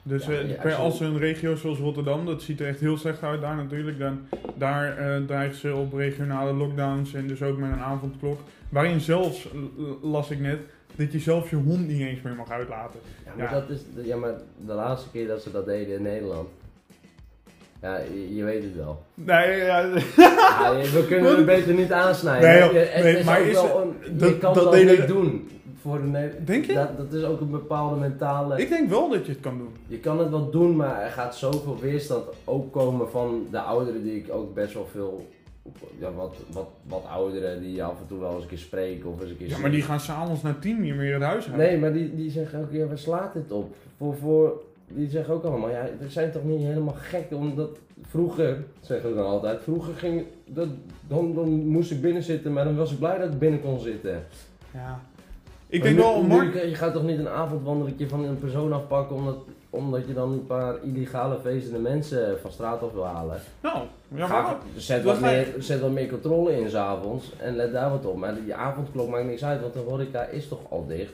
[0.02, 2.96] Dus Ja, eh, ja, per, als een regio zoals Rotterdam, dat ziet er echt heel
[2.96, 3.98] slecht uit daar natuurlijk.
[3.98, 8.40] Dan, daar eh, dreigen ze op regionale lockdowns en dus ook met een avondklok.
[8.68, 9.48] Waarin zelfs,
[10.02, 10.58] las ik net,
[10.96, 13.00] dat je zelfs je hond niet eens meer mag uitlaten.
[13.24, 13.60] Ja, maar, Ja.
[13.60, 14.34] Dat is, ja, maar
[14.66, 16.48] de laatste keer dat ze dat deden in Nederland.
[17.82, 19.02] Ja, je, je weet het wel.
[19.14, 19.78] Nee, ja,
[20.16, 22.48] Ja, we kunnen het beter niet aansnijden.
[22.48, 22.92] Nee, joh.
[22.94, 25.48] Het is maar is wel het- een, je dat- kan dat niet doen.
[25.80, 26.72] Voor de Denk je?
[26.74, 28.60] Dat, dat is ook een bepaalde mentale...
[28.60, 29.68] ik denk wel dat je het kan doen.
[29.86, 34.02] Je kan het wel doen, maar er gaat zoveel weerstand ook komen van de ouderen
[34.02, 35.26] die ik ook best wel veel...
[35.98, 39.20] Ja, wat, wat, wat ouderen die af en toe wel eens een keer spreken of
[39.20, 41.56] eens een keer Ja, maar die gaan s'avonds na tien niet meer het huis uit.
[41.56, 43.74] Nee, maar die, die zeggen ook, ja, waar slaat dit op?
[43.96, 48.64] Voor, voor, die zeggen ook allemaal, ja, we zijn toch niet helemaal gek, omdat vroeger,
[48.80, 50.68] zeggen ze dan altijd, vroeger ging, dat,
[51.08, 53.80] dan, dan moest ik binnen zitten, maar dan was ik blij dat ik binnen kon
[53.80, 54.24] zitten.
[54.72, 55.00] Ja.
[55.68, 59.16] Ik denk nu- wel, Mark, je gaat toch niet een avondwandelingje van een persoon afpakken,
[59.16, 59.36] omdat,
[59.70, 63.40] omdat je dan een paar illegale feestende mensen van straat af wil halen.
[63.62, 63.78] nou,
[64.14, 67.90] ja, Ga- maar, zet, wat meer, zet wat meer controle in s'avonds en let daar
[67.90, 68.16] wat op.
[68.16, 71.12] Maar die avondklok maakt niks uit, want de horeca is toch al dicht.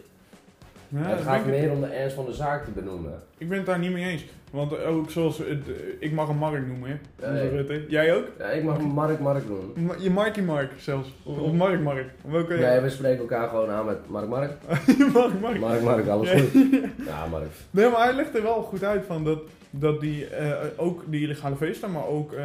[0.93, 3.13] Ja, het gaat meer om de ernst van de zaak te benoemen.
[3.39, 4.25] Ik ben het daar niet mee eens.
[4.51, 7.27] Want ook zoals, het, eh, ik mag een Mark noemen, hè.
[7.43, 7.49] Ja.
[7.49, 7.85] Rutte.
[7.89, 8.25] Jij ook?
[8.39, 9.85] Ja, ik mag hem Mark Mark doen.
[9.87, 11.15] Ma- Je Markie Mark zelfs.
[11.23, 12.07] Of, of Mark Mark.
[12.31, 12.55] Welke?
[12.55, 14.51] Nee, we spreken elkaar gewoon aan met Mark Mark.
[15.15, 15.59] Mark Mark.
[15.59, 16.53] Mark Mark, alles goed.
[17.07, 17.45] Ja, Mark.
[17.71, 19.39] Nee, maar hij legt er wel goed uit van dat,
[19.71, 22.39] dat die, eh, ook die illegale feesten, maar ook eh,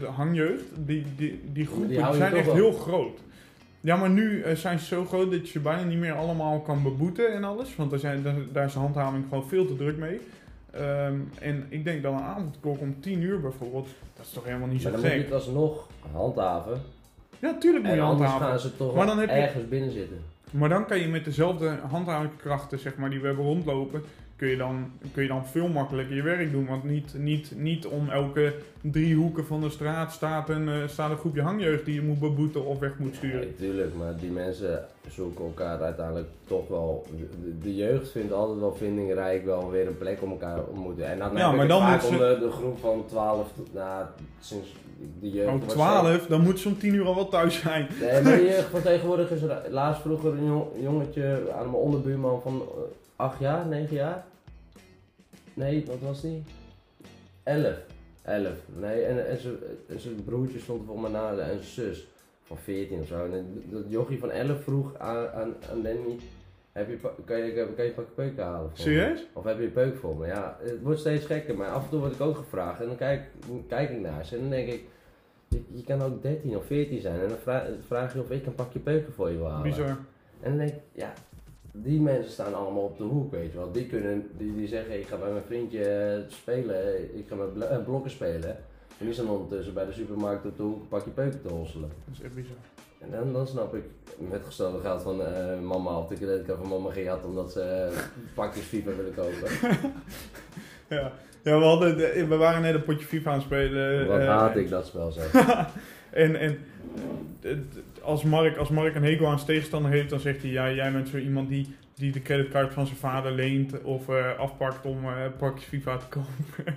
[0.00, 3.18] de hangjeugd, die, die, die groepen Die zijn echt heel groot.
[3.84, 6.60] Ja, maar nu eh, zijn ze zo groot dat je ze bijna niet meer allemaal
[6.60, 7.76] kan beboeten en alles.
[7.76, 10.20] Want daar, zijn, daar, daar is de handhaving gewoon veel te druk mee.
[10.70, 14.68] Ehm, en ik denk dat een avondklok om 10 uur bijvoorbeeld, dat is toch helemaal
[14.68, 15.26] niet zo Maar dan moet je gek.
[15.30, 16.80] het alsnog handhaven.
[17.38, 18.46] Ja, tuurlijk moet je handhaven.
[18.46, 20.16] gaan ze toch Maar dan heb je- ergens binnen zitten.
[20.50, 24.02] Maar dan kan je met dezelfde handhavingskrachten zeg maar, die we hebben rondlopen,
[24.42, 26.66] kun je, dan, kun je dan veel makkelijker je werk doen.
[26.66, 31.10] Want niet, niet, niet om elke drie hoeken van de straat staat een, eh, staat
[31.10, 33.40] een groepje hangjeugd die je moet beboeten of weg moet sturen.
[33.40, 37.06] Nee, tuurlijk, maar die mensen zoeken elkaar uiteindelijk toch wel.
[37.62, 41.06] De, jeugd vindt altijd wel vindingrijk wel weer een plek om elkaar te ontmoeten.
[41.06, 44.04] En dan Ja, maar dan vaak moet ze- de, de groep van 12 tot, nou,
[44.40, 44.68] sinds
[45.20, 45.46] de jeugd.
[45.48, 47.86] Oh, wordt 12, dan moet ze om 10 uur al wel thuis zijn.
[48.00, 51.82] Nee, maar de jeugd van tegenwoordig is er laatst vroeger een jong- jongetje aan mijn
[51.82, 52.62] onderbuurman van
[53.16, 54.24] 8 jaar, 9 jaar.
[55.54, 56.42] Nee, wat was die?
[57.42, 57.76] 11.
[58.22, 58.48] 11.
[58.76, 59.56] Nee, en, en zijn-
[59.88, 62.06] en zijn broertje stond er volgens mij na en zijn zus
[62.42, 63.24] van 14 of zo.
[63.24, 66.16] En dat jochie van 11 vroeg aan, aan, aan Danny,
[66.72, 68.78] heb je, kan, je, kan je een pakje peuken halen voor?
[68.78, 69.26] Serieus?
[69.32, 70.26] Of heb je een peuk voor me?
[70.26, 72.96] Ja, het wordt steeds gekker, maar af en toe word ik ook gevraagd en dan
[72.96, 73.22] kijk,
[73.68, 74.82] kijk ik naar ze en dan denk ik,
[75.48, 78.46] je, je kan ook 13 of 14 zijn en dan vraag, vraag je of ik
[78.46, 79.62] een pakje peuken voor je wil halen.
[79.70, 79.88] Bizar.
[80.40, 81.12] En dan denk ik, ja,
[81.72, 83.72] die mensen staan allemaal op de hoek, weet je wel.
[83.72, 87.68] Die, kunnen, die, die zeggen, ik ga met mijn vriendje eh, spelen, ik ga met
[87.68, 88.56] eh, blokken spelen.
[88.98, 91.88] En die staan ondertussen bij de supermarkt op de hoek een pakje peuken te hosselen.
[92.04, 92.56] Dat is echt bizar.
[92.98, 93.84] En dan, dan snap ik
[94.18, 97.88] met gestolen geld van eh, mama of de creditcard van mama gejat omdat ze
[98.34, 99.48] pakjes FIFA willen kopen.
[100.88, 104.06] Ja, ja we, hadden de- we waren net een potje FIFA aan het spelen.
[104.06, 105.20] Wat eh, haat ik dat spel zo.
[106.12, 106.58] En, en
[107.42, 107.56] eh,
[108.02, 110.92] als, Mark, als Mark een hekel aan zijn tegenstander heeft, dan zegt hij: ja, jij
[110.92, 115.04] bent zo iemand die, die de creditcard van zijn vader leent of eh, afpakt om
[115.04, 116.74] eh pakjes FIFA te kopen.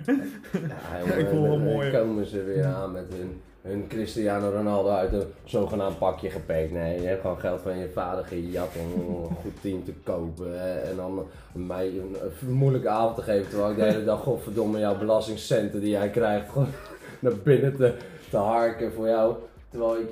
[0.52, 5.24] Ja, jongen, Ik dan komen ze weer aan met hun, hun Cristiano Ronaldo uit een
[5.44, 6.70] zogenaamd pakje gepakt.
[6.70, 10.60] Nee, je hebt gewoon geld van je vader gejat om een goed team te kopen.
[10.60, 10.78] hè.
[10.80, 13.48] En dan mij een, een moeilijke avond te geven.
[13.48, 16.68] Terwijl ik de hele dag, godverdomme, jouw belastingcenten die jij krijgt, gewoon
[17.20, 17.94] naar binnen te,
[18.30, 19.34] te harken voor jou.
[19.70, 20.06] Terwijl ik,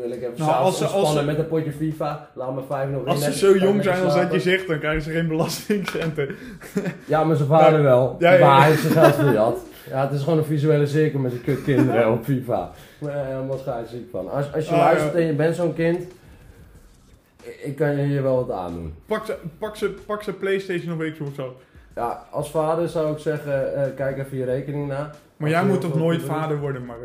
[0.00, 2.28] wil ik even Nou, als ze- als ze- met een potje FIFA.
[2.34, 5.02] Laat me vijf nog Als ze zo jong zijn als dat je zegt, dan krijgen
[5.02, 6.34] ze geen belastingcenten.
[7.06, 7.84] Ja, maar zijn vader Ja.
[7.84, 8.16] wel.
[8.18, 8.38] Ja.
[8.38, 9.58] Maar hij heeft zijn geld verjat.
[9.90, 12.70] Ja, het is gewoon een visuele cirkel met die kutkinderen op FIFA.
[12.98, 14.30] Maar helemaal scheidsziek van.
[14.30, 16.02] Als, als je Ah, luistert en je bent zo'n kind,
[17.62, 18.94] ik, kan je hier wel wat aandoen.
[19.06, 21.62] Pak ze, pak ze, pak ze PlayStation of Xbox op.
[21.94, 25.10] Ja, als vader zou ik zeggen, eh, kijk even je rekening na.
[25.36, 26.98] Maar Als jij moet toch nooit doen- vader worden, Mark?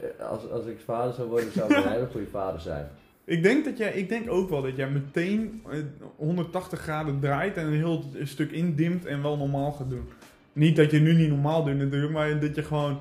[0.00, 2.88] Eh, Als, als ik vader zou worden, zou ik een hele goede vader zijn.
[3.24, 5.78] Ik denk, dat jij, ik denk ook wel dat jij meteen eh,
[6.16, 10.08] 180 graden draait en een heel stuk indimt en wel normaal gaat doen.
[10.52, 12.98] Niet dat je nu niet normaal doet natuurlijk, maar dat je gewoon...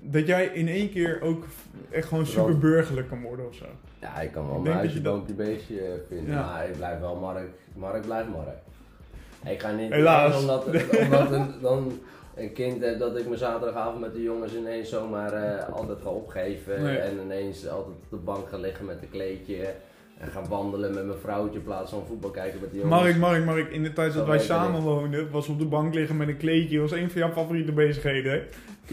[0.00, 1.44] Dat jij in één keer ook
[1.90, 3.64] echt gewoon super burgerlijk kan worden of zo.
[4.00, 6.34] Ja, ik kan wel Ik mijn denk dat huisje, je dat- boompje, beestje eh, vinden.
[6.34, 6.44] Ja.
[6.46, 7.48] Maar ik blijf wel Mark.
[7.74, 8.56] Mark blijft Mark.
[9.54, 9.92] Ik ga niet...
[9.92, 10.40] Helaas.
[10.40, 10.64] Omdat,
[11.04, 11.92] omdat een, dan...
[12.38, 16.08] een kind heb dat ik mijn zaterdagavond met de jongens ineens zomaar eh, altijd ga
[16.08, 16.82] opgeven.
[16.82, 16.96] Nee.
[16.96, 19.56] En ineens altijd op de bank ga liggen met een kleedje.
[20.18, 23.02] En ga wandelen met mijn vrouwtje in plaats van voetbal kijken met de jongens.
[23.02, 26.16] Mark, Mark, Mark, in de tijd dat wij samen woonden, was op de bank liggen
[26.16, 28.40] met een kleedje, was een van jouw favoriete bezigheden, hè?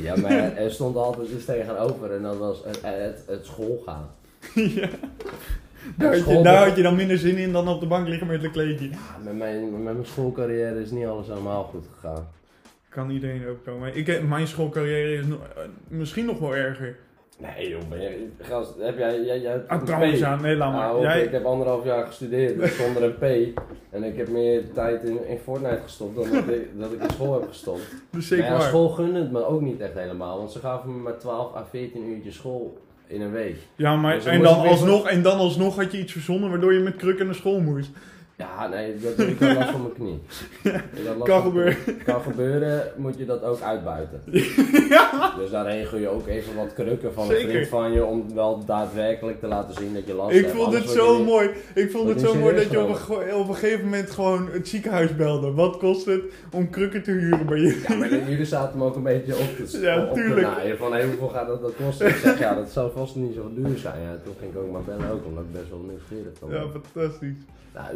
[0.02, 4.10] Ja, maar er stond altijd iets tegenover en dat was het, het, het schoolgaan.
[4.54, 4.88] ja.
[5.98, 8.08] Daar had, je, school- daar had je dan minder zin in dan op de bank
[8.08, 8.90] liggen met een kleedje.
[8.90, 12.28] Ja, met, mijn, met mijn schoolcarrière is niet alles helemaal goed gegaan.
[12.96, 13.96] Kan iedereen ook komen.
[13.96, 16.96] Ik, mijn schoolcarrière is nog- eh, misschien nog wel erger.
[17.38, 20.88] Nee joh, ben je, gast, heb jij, jij, jij Ah, trouwens, ja, nee, laat maar.
[20.88, 23.16] Nou, Jij, Ik heb anderhalf jaar gestudeerd dus zonder een
[23.54, 23.60] P.
[23.90, 27.10] En ik heb meer tijd in, in Fortnite gestopt dan dat ik, dat ik in
[27.10, 27.96] school heb gestopt.
[28.18, 30.38] is zeker maar ja, school gunde het me ook niet echt helemaal.
[30.38, 32.78] Want ze gaven me maar 12 à 14 uurtjes school
[33.08, 33.56] in een week.
[33.76, 36.80] Ja, maar Dus en, dan alsnog, en dan alsnog had je iets verzonnen waardoor je
[36.80, 37.90] met krukken naar school moest.
[38.38, 40.20] Ja, nee, dat, ik had last van mijn knie.
[40.94, 41.78] Ik last Kan gebeuren.
[42.06, 44.22] Kan gebeuren, moet je dat ook uitbuiten.
[45.40, 47.44] Dus daar regel je ook even wat krukken van Zeker.
[47.46, 50.56] een vriend van je om wel daadwerkelijk te laten zien dat je last Ik hebt.
[50.58, 51.50] vond het zo niet- mooi.
[51.74, 54.68] Ik vond het zo mooi dat je op een, op een gegeven moment gewoon het
[54.68, 55.52] ziekenhuis belde.
[55.52, 56.22] Wat kost het
[56.52, 57.84] om krukken te huren bij je?
[57.88, 60.48] Ja, maar jullie zaten me ook een beetje op te, Ja, op te tuurlijk.
[60.48, 62.08] naaien van hey, hoeveel gaat dat, dat kosten?
[62.08, 64.02] Ik zeg ja, dat zal vast niet zo duur zijn.
[64.02, 66.52] Ja, toen ging ik ook maar bellen ook, omdat ik best wel nieuwsgierig was.
[66.52, 67.44] Ja, fantastisch.
[67.74, 67.88] Nou,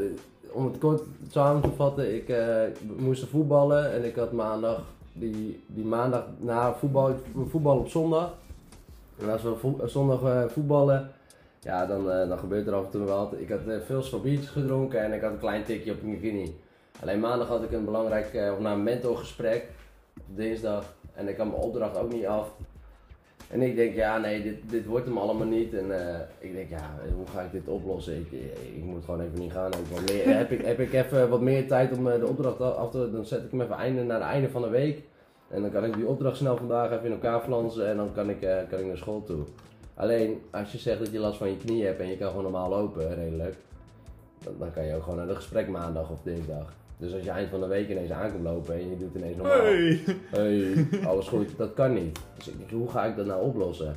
[0.51, 2.61] om het kort samen te vatten, ik eh,
[2.97, 4.81] moest voetballen en ik had maandag,
[5.13, 7.15] die, die maandag na voetbal,
[7.49, 8.33] voetbal op zondag.
[9.21, 11.11] En als we vo- zondag eh, voetballen,
[11.59, 13.33] ja, dan, eh, dan gebeurt er af en toe wel wat.
[13.39, 16.55] Ik had eh, veel biertjes gedronken en ik had een klein tikje op mijn knie.
[17.01, 19.67] Alleen maandag had ik een belangrijk, eh, of een mentorgesprek
[20.17, 20.83] op dinsdag
[21.13, 22.51] en ik had mijn opdracht ook niet af.
[23.49, 25.73] En ik denk, ja, nee, dit, dit wordt hem allemaal niet.
[25.73, 28.15] En eh, ik denk, ja, hoe ga ik dit oplossen?
[28.15, 28.31] Ik,
[28.75, 29.71] ik moet gewoon even niet gaan.
[29.91, 32.91] Wat meer, heb, ik, heb ik even wat meer tijd om eh, de opdracht af
[32.91, 35.01] te Dan zet ik hem even einde, naar het einde van de week.
[35.47, 38.29] En dan kan ik die opdracht snel vandaag even in elkaar flansen en dan kan
[38.29, 39.43] ik, eh, kan ik naar school toe.
[39.93, 42.43] Alleen, als je zegt dat je last van je knie hebt en je kan gewoon
[42.43, 43.55] normaal lopen, redelijk.
[44.43, 46.73] Dan, dan kan je ook gewoon naar de gesprek maandag of dinsdag.
[46.99, 49.61] Dus als je eind van de week ineens aankomt lopen en je doet ineens normaal.
[49.61, 49.99] Hey.
[50.29, 52.19] Hey, alles goed, dat kan niet.
[52.37, 53.95] Dus ik denk, hoe ga ik dat nou oplossen?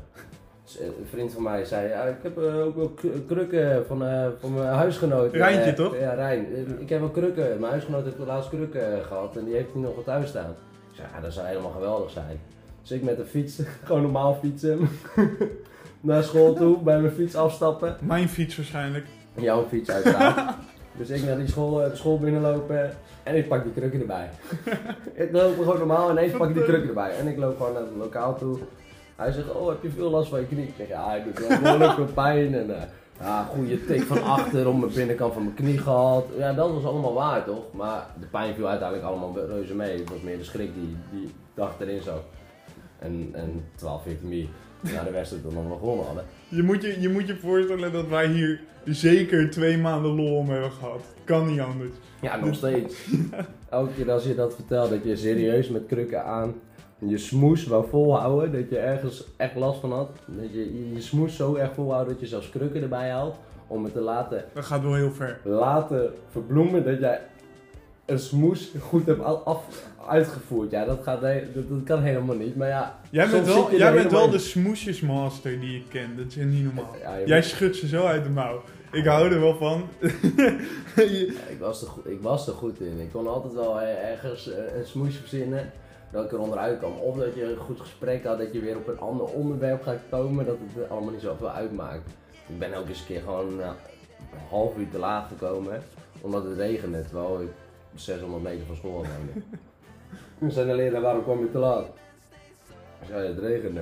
[0.65, 2.93] Dus, eh, een vriend van mij zei, ja, ik heb eh, ook wel
[3.27, 5.33] krukken van, eh, van mijn huisgenoot.
[5.33, 5.99] Rijntje, toch?
[5.99, 6.47] Ja, Rijn.
[6.81, 7.61] Ik heb wel krukken.
[7.61, 10.29] Mijn huisgenoot heeft de laatste krukken eh, gehad en die heeft nu nog wat thuis
[10.29, 10.51] staan.
[10.51, 12.41] Ik zei, ja, dat zou helemaal geweldig zijn.
[12.81, 14.88] Dus ik met de fiets, gewoon normaal fietsen,
[16.01, 17.97] naar school toe, bij mijn fiets afstappen.
[18.01, 19.07] Mijn fiets waarschijnlijk.
[19.35, 20.55] Jouw fiets uiteraard.
[20.97, 24.31] Dus ik naar die school, eh, de school binnenlopen en ik pak die krukken erbij.
[25.25, 27.17] ik loop gewoon normaal en ineens pak ik die krukken erbij.
[27.19, 28.59] En ik loop gewoon naar het lokaal toe.
[29.17, 30.67] Hij zegt, oh heb je veel last van je knie?
[30.67, 32.55] Ik zeg, ja, ik doe wel behoorlijk veel pijn.
[32.55, 32.83] En eh,
[33.21, 36.25] ja, goede tik van achter om mijn binnenkant van mijn knie gehad.
[36.37, 37.73] Ja, dat was allemaal waar toch?
[37.73, 39.99] Maar de pijn viel uiteindelijk allemaal reuze mee.
[39.99, 42.23] Het was meer de schrik die, die dag erin zat.
[42.99, 44.51] En, en 12, 14 mei
[44.83, 46.25] na de wedstrijd dan nog gewonnen hadden.
[46.49, 50.49] Je moet je, je moet je voorstellen dat wij hier zeker twee maanden lol om
[50.51, 51.01] hebben gehad.
[51.25, 51.90] Kan niet anders.
[52.21, 52.95] Ja, nog steeds.
[53.71, 56.55] Elke keer als je dat vertelt, dat je serieus met krukken aan
[56.99, 60.11] je smoes wou volhouden, dat je ergens echt last van had.
[60.27, 63.37] Dat je je, smoes zo erg volhoudt dat je zelfs krukken erbij haalt.
[63.66, 65.40] Om het te laten, Dat gaat wel heel ver.
[65.45, 67.21] laten verbloemen dat jij
[68.07, 70.71] een smoes goed hebt al- af, uitgevoerd.
[70.71, 72.57] Ja, dat, gaat, dat, dat kan helemaal niet.
[72.57, 76.17] Maar ja, Jij bent wel, jij bent wel de smoesjesmaster die ik ken.
[76.17, 76.97] Dat is niet normaal.
[77.01, 78.62] Ja, Jij schudt ze zo uit de mouw.
[78.93, 79.88] Ik hou er wel van.
[80.01, 80.09] Je-
[81.47, 83.01] Ja, ik, was er, goed- ik was er goed in.
[83.01, 85.71] Ik kon altijd wel ergens eh, een smoesje verzinnen
[86.11, 86.93] dat ik er onderuit kwam.
[86.97, 89.99] Of dat je een goed gesprek had, dat je weer op een ander onderwerp gaat
[90.11, 92.09] komen, dat het allemaal niet zoveel uitmaakt.
[92.49, 93.67] Ik ben ook eens een keer gewoon eh,
[94.33, 95.83] een half uur te laat gekomen,
[96.21, 97.49] omdat het regende, terwijl ik
[97.95, 99.47] 600 meter van school woonde.
[100.49, 101.87] Zei de leraar, waarom kwam je te laat?
[103.01, 103.81] Ik zei, het regende.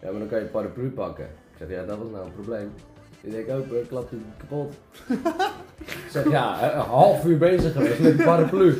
[0.00, 1.24] Ja, maar dan kan je een paraplu pakken.
[1.24, 2.72] Ik zeg, ja, dat was nou een probleem.
[3.20, 4.74] Ik denk ook, ik klap die kapot.
[5.80, 8.74] Ik zeg, ja, een half uur bezig geweest met de paraplu.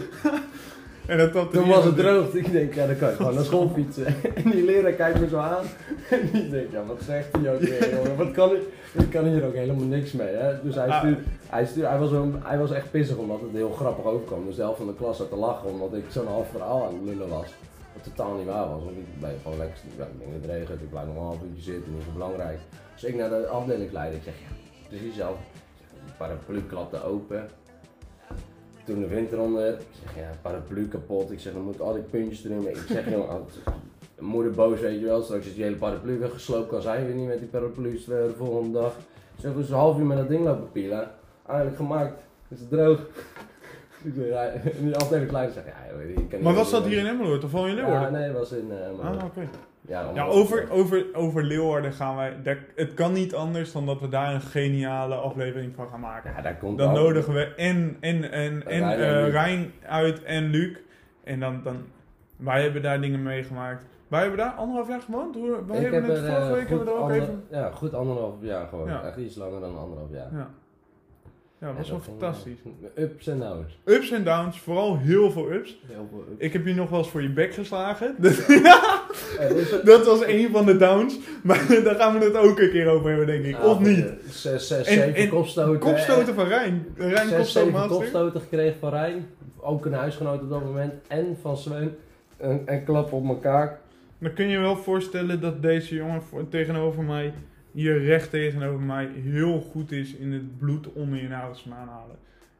[1.11, 2.35] En dat Toen was het droog.
[2.35, 4.07] Ik denk, ja, dan kan je gewoon naar school fietsen.
[4.45, 5.65] En die leraar kijkt me zo aan.
[6.11, 8.17] En die denkt, ja, wat zegt hij ook weer, jongen?
[8.17, 8.61] Wat kan ik?
[8.93, 10.63] Ik kan hier ook helemaal niks mee, hè?
[10.63, 10.99] Dus hij Ah.
[10.99, 14.47] stuurde, hij, stuurde, hij, was een, hij was echt pissig omdat het heel grappig overkwam.
[14.47, 16.95] Dus de helft van de klas zat te lachen omdat ik zo'n half verhaal aan
[16.95, 17.47] het lullen was.
[17.95, 20.91] Wat totaal niet waar was, want ik ben gewoon lekker, ik denk het regent, ik
[20.91, 22.59] blijf nog een half uurtje zitten, niet zo belangrijk.
[22.95, 24.53] Dus ik naar de afdelingsleider, ik zeg, ja,
[24.89, 25.37] precies zelf.
[26.07, 27.49] De paraplu klapte open.
[28.85, 31.31] Toen de wind eronder, ik zeg, ja, paraplu kapot.
[31.31, 32.69] Ik zeg, dan moet ik al die puntjes erin.
[32.69, 33.29] Ik zeg, jongen,
[34.19, 35.23] moeder boos, weet je wel.
[35.23, 38.81] Straks is die hele paraplu weggesloopt, kan zij weer niet met die paraplu's de volgende
[38.81, 38.93] dag.
[39.35, 41.11] Ik zeg, dus een half uur met dat ding lopen pielen.
[41.47, 42.99] Eindelijk gemaakt, is het droog.
[44.05, 47.07] Ik die altijd een kleine zegt, ja, die kan niet Maar was dat hier in
[47.07, 48.01] Emmeloord of al in Leeuwarden?
[48.03, 48.71] Ja, nee, het was in...
[48.71, 49.49] eh, Ah, oké.
[49.91, 52.37] Ja, over, over, over Leeuwarden gaan wij.
[52.43, 56.33] daar- het kan niet anders dan dat we daar een geniale aflevering van gaan maken.
[56.37, 59.31] Ja, daar komt Dan wel- nodigen we en, en, en, en Rijn en eh.
[59.31, 60.77] Rijn uit en Luc.
[61.25, 61.77] En dan, dan.
[62.37, 63.85] Wij hebben daar dingen meegemaakt.
[64.09, 65.35] Wij hebben daar anderhalf jaar gewoond.
[65.35, 67.45] Hoe, wij Ik hebben heb het vorige eh, week hebben we er ook ander- even.
[67.51, 68.89] Ja, goed anderhalf jaar gewoon.
[68.89, 69.03] Ja.
[69.03, 70.29] Echt iets langer dan anderhalf jaar.
[70.33, 70.51] Ja,
[71.59, 72.59] ja dat was wel dat fantastisch.
[72.95, 73.79] Ups en downs.
[73.85, 75.81] Ups en downs, vooral heel veel ups.
[75.87, 76.43] Heel veel ups.
[76.43, 78.15] Ik heb je nog wel eens voor je bek geslagen.
[78.21, 78.47] Het-
[79.85, 81.19] Dat was een van de downs.
[81.43, 83.65] Maar daar gaan we het ook een keer over hebben, denk ik.
[83.65, 84.07] Of niet?
[84.07, 85.79] eh, Zes, zes, En- zeven en kopstoten.
[85.79, 86.87] Kopstoten van Rijn.
[86.97, 87.97] Rijn Zes, kopstoot zeven master.
[87.97, 89.27] kopstoten gekregen van Rijn.
[89.57, 90.93] Ook een huisgenoot op dat moment.
[91.09, 91.97] En van Sven.
[92.37, 93.81] En, en klap op elkaar.
[94.19, 97.33] Dan kun je wel voorstellen dat deze jongen voor- tegenover mij,
[97.73, 102.17] hier recht tegenover mij, heel goed is in het bloed onder je nagels vandaan halen.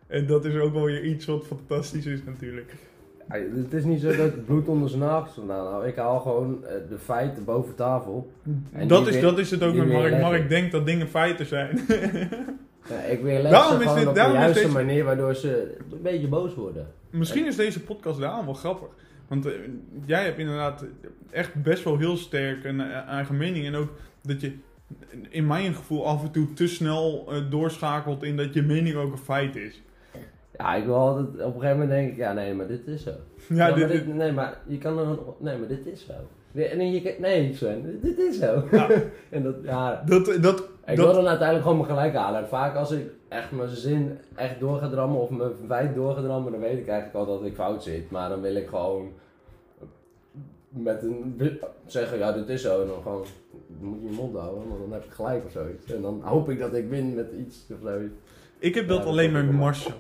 [0.07, 2.73] En dat is ook wel weer iets wat fantastisch is natuurlijk.
[3.39, 5.87] Het is niet zo dat ik bloed onder zijn nagels vandaan haal.
[5.87, 8.33] Ik haal gewoon eh, de feiten boven tafel.
[8.73, 10.21] En Dat is, weer- dat is het ook met Mark.
[10.21, 11.79] Mark denkt dat dingen feiten zijn.
[12.89, 15.77] Ja, ik weerleg Daarom is gewoon dit- op de daarom juiste deze- manier waardoor ze
[15.93, 16.87] een beetje boos worden.
[17.11, 18.89] Misschien is deze podcast daarom wel grappig.
[19.29, 19.53] Want eh,
[20.05, 20.85] jij hebt inderdaad
[21.31, 23.67] echt best wel heel sterk een eh, eigen mening.
[23.67, 23.89] En ook
[24.23, 24.53] dat je
[25.29, 29.19] in mijn gevoel af en toe te snel doorschakelt in dat je mening ook een
[29.19, 29.83] feit is.
[30.61, 33.03] Ja, ik wil altijd, op een gegeven moment denk ik, ja nee, maar dit is
[33.03, 33.11] zo.
[33.49, 35.07] Ja, Ja, dit, maar dit, nee, maar je kan er,
[35.39, 36.13] nee, maar dit is zo.
[36.53, 38.65] Nee, Nee, je, nee Sven, dit, is zo.
[38.71, 38.89] Ja.
[39.31, 42.41] en dat, ja, dat, dat, ik dat, wil dan uiteindelijk gewoon mijn gelijk halen.
[42.41, 46.15] En vaak als ik echt mijn zin echt door ga drammen of mijn feit door
[46.15, 48.11] ga drammen, dan weet ik eigenlijk al dat ik fout zit.
[48.11, 49.13] Maar dan wil ik gewoon
[50.69, 51.37] met een
[51.87, 52.81] zeggen, ja dit is zo.
[52.81, 53.25] En dan gewoon,
[53.81, 55.93] moet je je mond houden, want dan heb ik gelijk of zoiets.
[55.93, 58.15] En dan hoop ik dat ik win met iets of zoiets.
[58.59, 59.51] ik heb dat Ja, alleen met.
[59.53, 59.93] Marcel.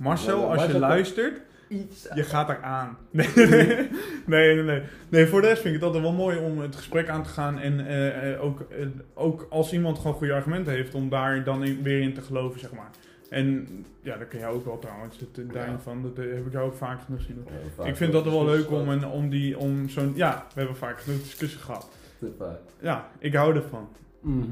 [0.00, 2.08] Marcel, als je luistert, Iets.
[2.14, 2.96] je gaat er aan.
[3.10, 3.28] Nee,
[4.26, 4.82] nee, nee, nee.
[5.08, 7.28] Nee, voor de rest vind ik het altijd wel mooi om het gesprek aan te
[7.28, 7.58] gaan.
[7.58, 11.64] En eh, eh, ook, eh, ook als iemand gewoon goede argumenten heeft, om daar dan
[11.64, 12.90] in- weer in te geloven, zeg maar.
[13.30, 13.68] En
[14.02, 15.78] ja, dat ken jij ook wel trouwens, het Ja.
[15.78, 16.02] van.
[16.02, 17.44] Dat heb ik jou ook vaak genoeg zien doen.
[17.46, 19.06] Ja, vaak Ik vind dat wel leuk om, een...
[19.06, 20.12] om, die, om zo'n...
[20.14, 21.90] Ja, we hebben vaak genoeg discussie gehad.
[22.18, 22.58] Te vaak.
[22.80, 23.88] Ja, ik hou ervan.
[24.20, 24.44] Mhm.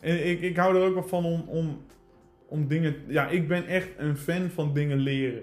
[0.00, 1.80] En ik, ik hou er ook wel van om, om,
[2.48, 2.94] om dingen...
[3.06, 5.42] Ja, ik ben echt een fan van dingen leren.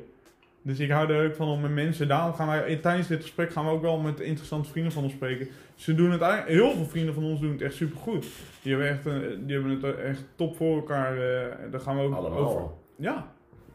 [0.62, 2.08] Dus ik hou er ook van om met mensen...
[2.08, 2.76] Daarom gaan wij...
[2.76, 5.48] Tijdens dit gesprek gaan we ook wel met interessante vrienden van ons spreken.
[5.76, 6.52] Ze doen het eigenlijk...
[6.62, 8.26] Heel veel vrienden van ons doen het echt supergoed.
[8.62, 11.13] Die hebben, echt, een- die hebben het echt top voor elkaar.
[11.18, 12.39] eh, daar gaan we ook Allemaal.
[12.39, 12.62] over...
[12.96, 13.32] Ja,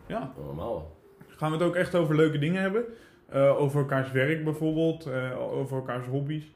[0.06, 0.32] ja.
[0.44, 0.96] Allemaal.
[1.26, 2.84] Gaan we het ook echt over leuke dingen hebben.
[3.28, 5.06] Eh, over elkaars werk bijvoorbeeld.
[5.06, 6.52] eh, over elkaars hobby's.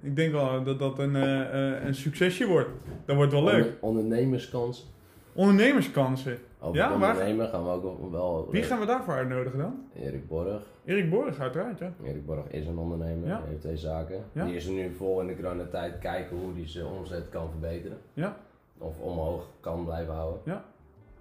[0.00, 2.68] Ik denk wel dat dat een, eh, eh, een succesje wordt.
[3.06, 3.64] Dat wordt wel leuk.
[3.64, 4.91] Onder- ondernemerskans.
[5.34, 6.38] Ondernemerskansen.
[6.60, 8.48] Over Ja, ondernemen gaan we ook wel...
[8.50, 9.84] Wie gaan we daarvoor uitnodigen dan?
[9.94, 10.62] Erik Borg.
[10.84, 11.92] Erik Borg uiteraard, ja.
[12.04, 13.42] Erik Borg is een ondernemer, Ja.
[13.46, 14.24] heeft twee zaken.
[14.32, 14.44] Ja.
[14.44, 17.98] Die is er nu vol in de coronatijd kijken hoe hij zijn omzet kan verbeteren.
[18.12, 18.36] Ja.
[18.78, 20.40] Of omhoog kan blijven houden.
[20.44, 20.64] Ja.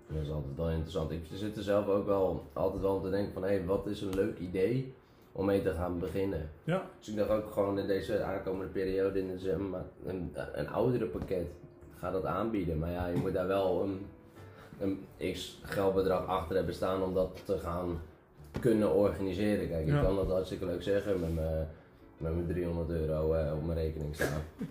[0.08, 1.12] En dat is altijd wel interessant.
[1.12, 4.02] Ik zit er zelf ook wel altijd wel te denken van hé, hey, wat is
[4.02, 4.94] een leuk idee
[5.32, 6.50] om mee te gaan beginnen.
[6.64, 6.84] Ja.
[7.00, 11.06] Dus ik dacht ook gewoon in deze aankomende periode in de zomer, een, een oudere
[11.06, 11.48] pakket.
[12.02, 12.80] Ga dat aanbieden.
[12.80, 14.06] Maar ja, je moet daar wel een,
[15.20, 18.00] een x geldbedrag achter hebben staan om dat te gaan
[18.60, 19.70] kunnen organiseren.
[19.70, 20.02] Kijk, ik Ja.
[20.02, 21.68] kan dat hartstikke leuk zeggen met mijn,
[22.18, 24.42] met mijn 300 euro eh, op mijn rekening staan.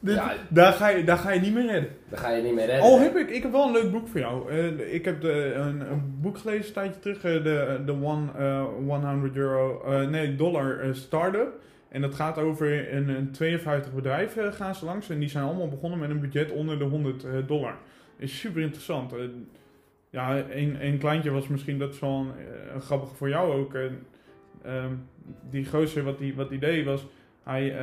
[0.00, 0.32] Dit- Ja.
[0.48, 1.90] daar, ga je, daar ga je niet meer redden.
[2.08, 2.84] Dan ga je niet meer redden.
[2.84, 4.50] Al heb ik, ik heb wel een leuk boek voor jou.
[4.50, 7.24] Eh, ik heb de, een, een boek gelezen een tijdje terug.
[7.24, 8.64] eh, de, de one, eh,
[9.02, 11.52] 100 euro, nee, dollar startup.
[11.92, 15.10] En dat gaat over een, een 52 bedrijven eh, gaan ze langs.
[15.10, 17.76] En die zijn allemaal begonnen met een budget onder de 100 eh, dollar.
[18.16, 19.12] Is super interessant.
[19.12, 19.18] Eh,
[20.10, 23.74] ja, een, een kleintje was misschien, dat een grappige voor jou ook.
[23.74, 23.84] eh,
[24.64, 24.92] ehm,
[25.50, 27.06] die gozer, wat die, wat die deed was...
[27.42, 27.74] Hij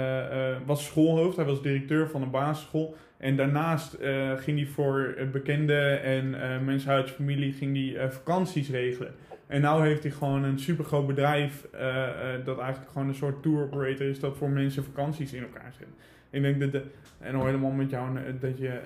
[0.66, 2.96] was schoolhoofd, hij was directeur van een basisschool.
[3.18, 3.98] En daarnaast
[4.36, 6.30] ging hij voor bekenden en
[6.66, 9.14] mensen uit zijn familie ging eh, vakanties regelen.
[9.50, 13.42] En nu heeft hij gewoon een supergroot bedrijf eh, eh, dat eigenlijk gewoon een soort
[13.42, 15.88] tour operator is dat voor mensen vakanties in elkaar zet.
[16.30, 16.84] Ik denk dat de,
[17.20, 18.82] en al helemaal met jou eh, dat je,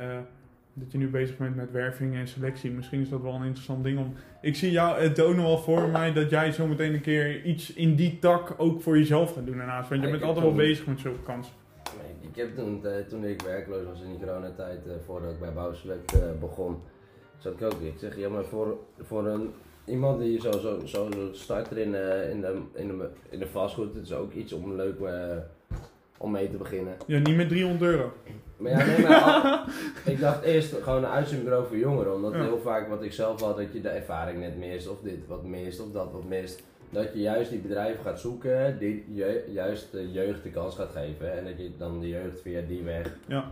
[0.74, 2.72] dat je nu bezig bent met werving en selectie.
[2.72, 4.14] Misschien is dat wel een interessant ding om.
[4.42, 7.44] Ik zie jou het ook nog wel voor mij dat jij zo meteen een keer
[7.44, 9.90] iets in die tak ook voor jezelf gaat doen daarnaast.
[9.90, 11.54] Want je bent altijd wel bezig met zulke kansen.
[12.22, 16.78] Ik heb toen, toen ik werkloos was in die coronatijd, voordat ik bij Bouwselect begon,
[17.38, 17.82] zat ik ook.
[17.82, 19.54] Ik zeg, ja, maar voor, voor een,
[19.86, 23.48] iemand die zo, zo, zo, zo start in, eh, in, de, in, de, in de
[23.48, 25.38] vastgoed, het is ook iets om leuk, eh,
[26.18, 26.94] om mee te beginnen.
[27.08, 28.12] Ja, niet met 300 euro.
[28.58, 29.24] Maar ja, nee, maar
[30.06, 32.14] al- ik dacht eerst gewoon een uitzendbureau voor jongeren.
[32.16, 32.42] Omdat Ja.
[32.42, 34.88] heel vaak wat ik zelf had, dat je de ervaring net mist.
[34.88, 36.64] Of dit wat mist, of dat wat mist.
[36.90, 40.92] Dat je juist die bedrijven gaat zoeken, die je, juist de jeugd de kans gaat
[40.92, 41.38] geven.
[41.38, 43.52] En dat je dan de jeugd via die weg Ja.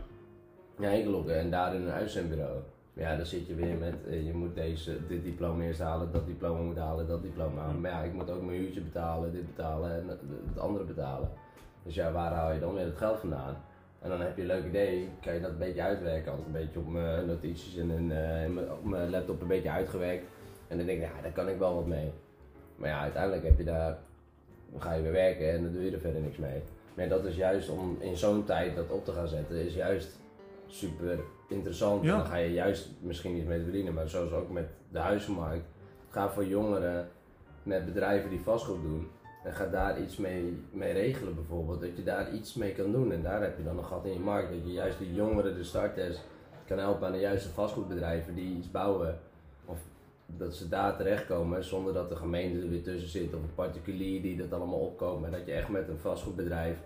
[0.79, 2.57] ja, inlokken en daar in een uitzendbureau.
[2.94, 6.26] Ja, dan zit je weer met, eh, je moet deze, dit diploma eerst halen, dat
[6.26, 7.82] diploma moet halen, dat diploma halen.
[7.82, 10.08] Maar ja, ik moet ook mijn huurtje betalen, dit betalen en
[10.48, 11.30] het andere betalen.
[11.84, 13.58] Dus ja, waar haal je dan weer het geld vandaan?
[14.02, 16.34] En dan heb je een leuk idee, kan je dat een beetje uitwerken.
[16.34, 19.48] Ik een beetje op mijn notities en in, eh, in mijn- op mijn laptop een
[19.48, 20.26] beetje uitgewerkt.
[20.68, 22.12] En dan denk ik, ja, daar kan ik wel wat mee.
[22.76, 23.98] Maar ja, uiteindelijk heb je daar,
[24.72, 26.62] dan ga je weer werken en dan doe je er verder niks mee.
[26.94, 30.20] Maar dat is juist om in zo'n tijd dat op te gaan zetten, is juist
[30.68, 31.20] super
[31.52, 32.04] interessant.
[32.04, 32.12] Ja.
[32.12, 35.66] En dan ga je juist misschien niet mee verdienen, maar zoals ook met de huizenmarkt.
[36.10, 37.10] Ga voor jongeren
[37.64, 39.08] met bedrijven die vastgoed doen.
[39.43, 41.82] En ga daar iets mee, mee regelen bijvoorbeeld.
[41.82, 43.12] Dat je daar iets mee kan doen.
[43.12, 44.52] En daar heb je dan een gat in je markt.
[44.52, 46.18] Dat je juist die jongeren, de starters,
[46.66, 49.20] kan helpen aan de juiste vastgoedbedrijven die iets bouwen.
[49.66, 49.80] Of
[50.26, 53.34] dat ze daar terechtkomen zonder dat de gemeente er weer tussen zit.
[53.34, 55.22] Of een particulier die dat allemaal opkoopt.
[55.22, 56.78] Maar dat je echt met een vastgoedbedrijf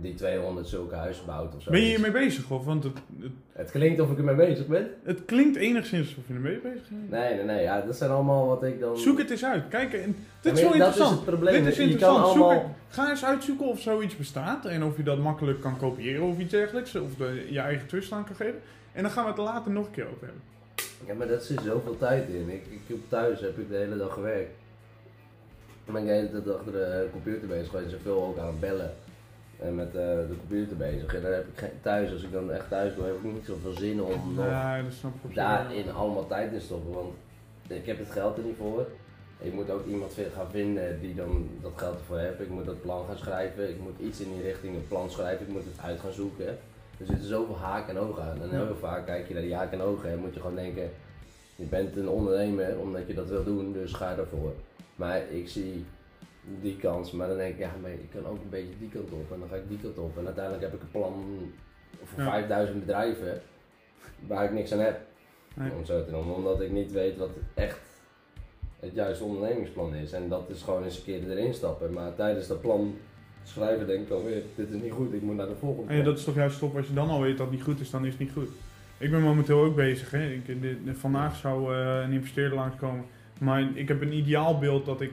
[0.00, 1.70] die 200 zulke huizen bouwt of zo.
[1.70, 2.64] Ben je hiermee bezig of?
[2.64, 4.90] Want het, het, Het klinkt of ik ermee bezig ben.
[5.04, 7.10] het klinkt enigszins of je ermee bezig bent.
[7.10, 7.62] Nee, nee, nee.
[7.62, 8.98] Ja, dat zijn allemaal wat ik dan...
[8.98, 9.68] Zoek het eens uit.
[9.68, 11.10] Kijk, en, dit is wel dat interessant.
[11.10, 11.64] is het probleem.
[11.64, 12.26] Dit is Je kan interessant.
[12.34, 15.76] Zoek allemaal- het- ga eens uitzoeken of zoiets bestaat en of je dat makkelijk kan
[15.78, 16.94] kopiëren of iets dergelijks.
[16.94, 18.60] Of de, je eigen twist aan kan geven.
[18.92, 20.42] En dan gaan we het er later nog een keer over hebben.
[21.06, 22.48] Ja, maar dat zit zoveel tijd in.
[22.48, 24.50] Ik, ik heb thuis heb ik de hele dag gewerkt.
[25.84, 27.90] Dan ben ik de hele tijd achter de computer bezig geweest.
[27.90, 28.92] Zoveel ook aan het bellen.
[29.62, 31.14] En met eh, de computer bezig.
[31.14, 33.44] En dan heb ik geen, thuis, als ik dan echt thuis ben, heb ik niet
[33.44, 35.32] zoveel zin om nog Ja, wel.
[35.34, 36.92] daarin allemaal tijd in stoppen.
[36.94, 37.14] Want
[37.66, 38.86] ik heb het geld er niet voor.
[39.38, 42.40] Ik moet ook iemand gaan vinden die dan dat geld ervoor heeft.
[42.40, 43.68] Ik moet dat plan gaan schrijven.
[43.68, 45.46] Ik moet iets in die richting een plan schrijven.
[45.46, 46.46] Ik moet het uit gaan zoeken.
[46.98, 48.42] Er zitten zoveel haken en ogen aan.
[48.42, 50.90] En heel vaak kijk je naar die haken en ogen en moet je gewoon denken...
[51.56, 54.52] Je bent een ondernemer omdat je dat wil doen, dus ga ervoor.
[54.94, 55.84] Maar ik zie
[56.60, 59.12] die kans, maar dan denk ik, ja, maar ik kan ook een beetje die kant
[59.12, 59.32] op.
[59.32, 60.18] En dan ga ik die kant op.
[60.18, 61.24] En uiteindelijk heb ik een plan
[62.04, 62.30] voor Ja.
[62.30, 63.40] 5000 bedrijven
[64.26, 65.00] waar ik niks aan heb.
[65.54, 65.70] Nee.
[65.78, 67.78] Om zo te noemen, omdat ik niet weet wat echt
[68.80, 70.12] het juiste ondernemingsplan is.
[70.12, 71.92] En dat is gewoon eens een keer erin stappen.
[71.92, 72.94] Maar tijdens dat plan
[73.44, 75.90] schrijven denk ik alweer, dit is niet goed, ik moet naar de volgende.
[75.90, 77.64] En ja, dat is toch juist top als je dan al weet dat het niet
[77.64, 78.48] goed is, dan is het niet goed.
[78.98, 80.10] Ik ben momenteel ook bezig.
[80.10, 80.30] Hè.
[80.30, 83.04] Ik, dit, vandaag zou eh, een investeerder langskomen.
[83.40, 85.12] Maar ik heb een ideaalbeeld dat ik.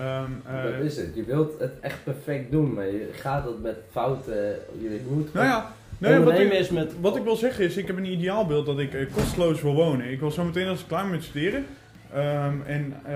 [0.00, 1.14] Ehm, eh, dat is het.
[1.14, 4.58] Je wilt het echt perfect doen, maar je gaat het met fouten.
[4.80, 6.92] Je moet nou ja, nee, wat, ik, is met.
[7.00, 10.10] wat ik wil zeggen is, ik heb een ideaalbeeld dat ik eh, kosteloos wil wonen.
[10.10, 11.66] Ik wil zo meteen als ik klaar ben met studeren.
[12.14, 13.14] ehm, en eh,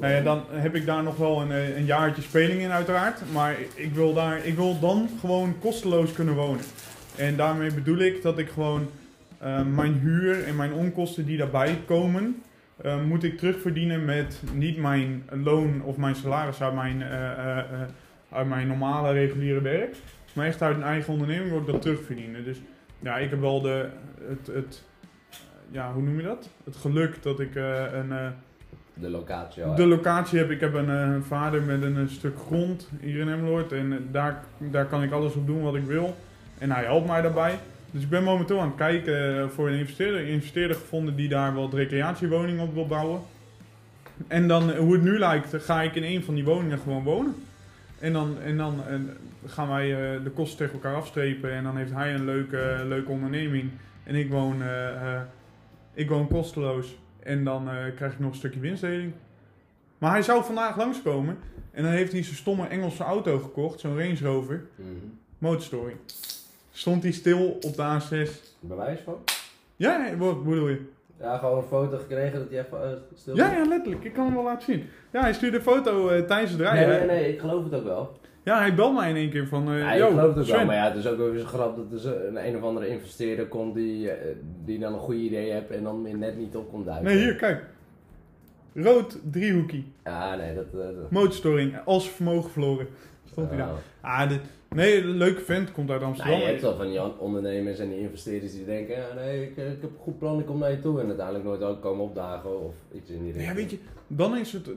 [0.00, 3.20] nou ja, dan heb ik daar nog wel een, een jaartje speling in uiteraard.
[3.32, 6.64] Maar ik wil, daar, ik wil dan gewoon kosteloos kunnen wonen.
[7.16, 8.88] En daarmee bedoel ik dat ik gewoon
[9.74, 12.42] mijn huur en mijn onkosten die daarbij komen,
[12.76, 17.64] eh, moet ik terugverdienen met niet mijn loon of mijn salaris uit mijn, eh, eh,
[18.30, 19.96] uit mijn normale reguliere werk.
[20.32, 22.44] Maar echt uit een eigen onderneming wil ik dat terugverdienen.
[22.44, 22.60] Dus
[22.98, 23.88] ja, ik heb wel de,
[24.28, 24.82] het, het,
[25.70, 26.48] ja, hoe noem je dat?
[26.64, 28.12] Het geluk dat ik een,
[28.94, 29.64] De locatie.
[29.64, 29.74] al.
[29.74, 30.50] de locatie heb.
[30.50, 33.72] Ik heb een vader met een, stuk grond hier in Emmeloord.
[33.72, 36.16] En daar, daar kan ik alles op doen wat ik wil.
[36.58, 37.58] En hij helpt mij daarbij.
[37.94, 40.20] Dus ik ben momenteel aan het kijken voor een investeerder.
[40.20, 43.20] Een investeerder gevonden die daar wat recreatiewoningen op wil bouwen.
[44.28, 47.02] En dan, eh, hoe het nu lijkt, ga ik in een van die woningen gewoon
[47.02, 47.34] wonen.
[47.98, 48.98] En dan, en dan eh,
[49.46, 51.52] gaan wij eh, de kosten tegen elkaar afstrepen.
[51.52, 53.70] En dan heeft hij een leuke, leuke onderneming.
[54.04, 54.62] En ik woon,
[55.94, 56.96] ik woon kosteloos.
[57.22, 59.12] En dan krijg ik nog een stukje winstdeling.
[59.98, 61.38] Maar hij zou vandaag langskomen.
[61.70, 63.80] En dan heeft hij zijn stomme Engelse auto gekocht.
[63.80, 64.64] Zo'n Range Rover.
[64.76, 64.88] Mhm.
[65.38, 65.96] Motorstoring.
[66.76, 67.82] Stond hij stil op de
[68.26, 68.30] A6.
[68.60, 69.14] Bewijs van?
[69.76, 70.80] Ja, ja, wat bedoel je?
[71.20, 74.04] Ja, gewoon een foto gekregen dat hij even eh, stil Ja, ja, letterlijk.
[74.04, 74.84] Ik kan hem wel laten zien.
[75.12, 77.06] Ja, hij stuurde een foto eh, tijdens het Nee, rijden.
[77.06, 78.18] nee, nee, ik geloof het ook wel.
[78.42, 79.68] Ja, hij belt mij in één keer van...
[79.72, 80.56] eh Ja, yo, ik geloof het ook Sven.
[80.56, 82.62] wel, maar ja, het is ook wel weer zo grap dat er een, een of
[82.62, 84.10] andere investeerder komt die,
[84.64, 87.06] die dan een goed idee hebt en dan weer net niet op komt duiken.
[87.06, 87.64] Nee, hier, kijk.
[88.74, 89.92] Rood driehoekie.
[90.04, 90.72] Ja, nee, dat...
[90.72, 91.76] dat Motorstoring.
[91.84, 92.86] Als vermogen verloren.
[93.34, 93.68] Stond hij daar.
[93.68, 94.20] Oh.
[94.20, 94.40] Ah, dit,
[94.74, 96.40] nee, een leuke vent komt uit Nou, Amsterdam.
[96.40, 99.64] je hebt wel van die ondernemers en die investeerders die denken, ja, nee, ik, eh,
[99.72, 101.00] ik heb een goed plan, ik kom naar je toe.
[101.00, 103.46] En uiteindelijk nooit ook komen opdagen of iets in die richting.
[103.48, 104.70] Ja, weet je, dan is het...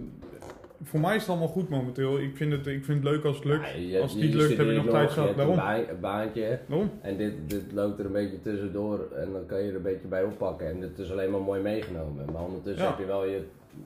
[0.83, 2.19] Voor mij is het allemaal goed momenteel.
[2.19, 3.67] Ik vind het, ik vind het leuk als het lukt.
[3.69, 5.53] Ja, je- als het je niet lukt, heb ik studeert nog tijd je hebt Daarom.
[5.57, 6.91] Een, baan- een baantje Daarom.
[7.01, 10.07] en dit, dit loopt er een beetje tussendoor en dan kan je er een beetje
[10.07, 10.67] bij oppakken.
[10.67, 12.25] En dit is alleen maar mooi meegenomen.
[12.33, 12.89] Maar ondertussen Ja.
[12.89, 13.41] heb je wel je,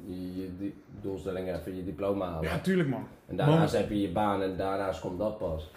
[0.05, 0.71] je, je
[1.01, 2.49] doelstelling even je diploma halen.
[2.49, 3.07] Ja, tuurlijk man.
[3.27, 5.71] En daarnaast heb je je baan en daarnaast komt dat pas.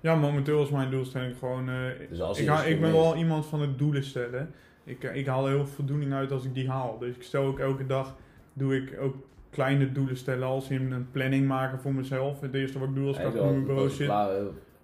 [0.00, 1.68] Ja, momenteel is mijn doelstelling gewoon...
[1.68, 1.74] eh,
[2.08, 4.50] Dus als ik, dus ik ben wel iemand van het doelen stellen.
[4.84, 6.98] Ik, eh, ik haal heel veel voldoening uit als ik die haal.
[6.98, 8.14] Dus ik stel ook elke dag,
[8.52, 9.14] doe ik ook
[9.50, 10.46] kleine doelen stellen.
[10.46, 12.40] Als in een planning maken voor mezelf.
[12.40, 14.10] Het eerste wat ik doe als ik achter mijn bureau zit.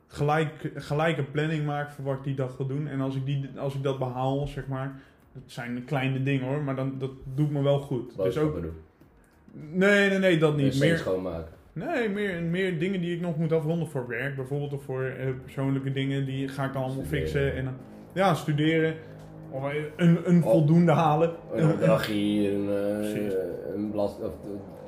[0.07, 2.87] Gelijk, gelijk een planning maken voor wat ik die dag wil doen.
[2.89, 5.01] En als ik, die, als ik dat behaal, zeg maar...
[5.33, 8.17] Dat zijn kleine dingen hoor, maar dan, dat doet me wel goed.
[8.17, 8.73] Dus ook, doen.
[9.53, 10.79] nee, nee, nee, dat niet.
[10.79, 11.53] Meer, schoonmaken.
[11.73, 14.37] Nee, meer, meer dingen die ik nog moet afronden voor werk.
[14.37, 16.27] Bijvoorbeeld of voor eh, persoonlijke dingen.
[16.27, 17.29] Die ga ik dan allemaal Studeren.
[17.29, 17.55] fixen.
[17.57, 17.77] En
[18.13, 18.95] ja, studeren.
[19.51, 20.51] Of eh, een, een Oh.
[20.51, 21.31] voldoende halen.
[21.53, 24.33] Een opdrachtje een, eh, een, blad, of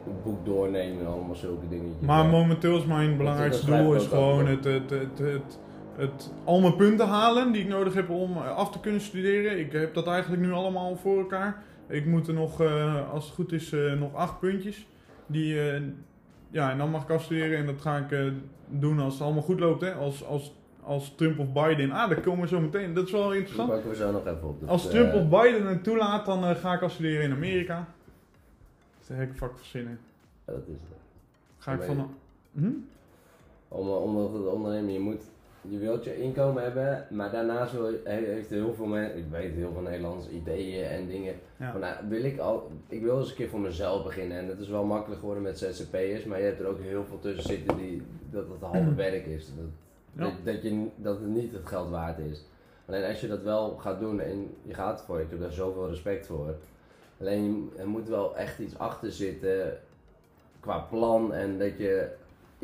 [0.07, 2.07] een boek doornemen, allemaal zulke dingetjes.
[2.07, 2.31] Maar Ja.
[2.31, 5.59] momenteel is mijn belangrijkste doel is gewoon het, het, het, het,
[5.97, 9.59] het, al mijn punten halen die ik nodig heb om eh, af te kunnen studeren.
[9.59, 11.63] Ik heb dat eigenlijk nu allemaal voor elkaar.
[11.89, 14.87] Ik moet er nog, eh, als het goed is, eh, nog acht puntjes.
[15.27, 15.55] Die,
[16.51, 18.33] ja, en dan mag ik afstuderen en dat ga ik
[18.69, 19.81] doen als het allemaal goed loopt.
[19.81, 19.93] Hè?
[19.93, 22.95] Als, als, als Trump of Biden, ah, daar komen we zo meteen.
[22.95, 23.69] Dat is wel Dat interessant.
[23.69, 24.61] pakken we zo nog even op.
[24.61, 27.77] Dus, Als Trump of Biden het toelaat, dan ga ik afstuderen in Amerika.
[27.77, 29.99] Dat is een hekke vak van zinnen.
[30.45, 30.99] dat is het.
[31.59, 32.15] Ga ik van...
[32.53, 32.71] Hm?
[33.69, 35.23] Om, om dat te ondernemen, je moet,
[35.69, 39.73] je wilt je inkomen hebben, maar daarnaast wil heeft heel veel mensen, ik weet heel
[39.73, 41.35] veel Nederlanders ideeën en dingen.
[41.57, 41.71] Ja.
[41.73, 44.59] Maar nou, wil ik al, ik wil eens een keer voor mezelf beginnen en dat
[44.59, 47.77] is wel makkelijk geworden met ZZP'ers, maar je hebt er ook heel veel tussen zitten
[47.77, 49.47] die, dat het halve werk is.
[49.47, 49.65] Dat,
[50.13, 50.23] Ja.
[50.25, 52.45] dat, dat, je, dat het niet het geld waard is.
[52.87, 55.89] Alleen als je dat wel gaat doen en je gaat ervoor, ik heb daar zoveel
[55.89, 56.55] respect voor.
[57.21, 57.45] Alleen
[57.75, 59.79] je- er moet wel echt iets achter zitten
[60.61, 62.09] qua plan en dat je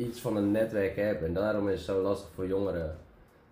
[0.00, 1.22] iets van een netwerk hebt.
[1.22, 2.96] En daarom is het zo lastig voor jongeren.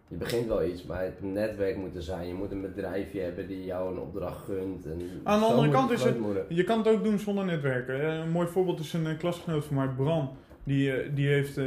[0.08, 2.26] Je begint wel iets, maar het netwerk moet er zijn.
[2.26, 4.84] Je moet een bedrijfje hebben die jou een opdracht gunt.
[4.86, 6.16] En Aan de andere kant is het-.
[6.48, 8.04] Je kan het ook doen zonder netwerken.
[8.04, 10.30] Een mooi voorbeeld is een eh, klasgenoot van mij, Bram.
[10.64, 11.64] Die, eh, die heeft, eh,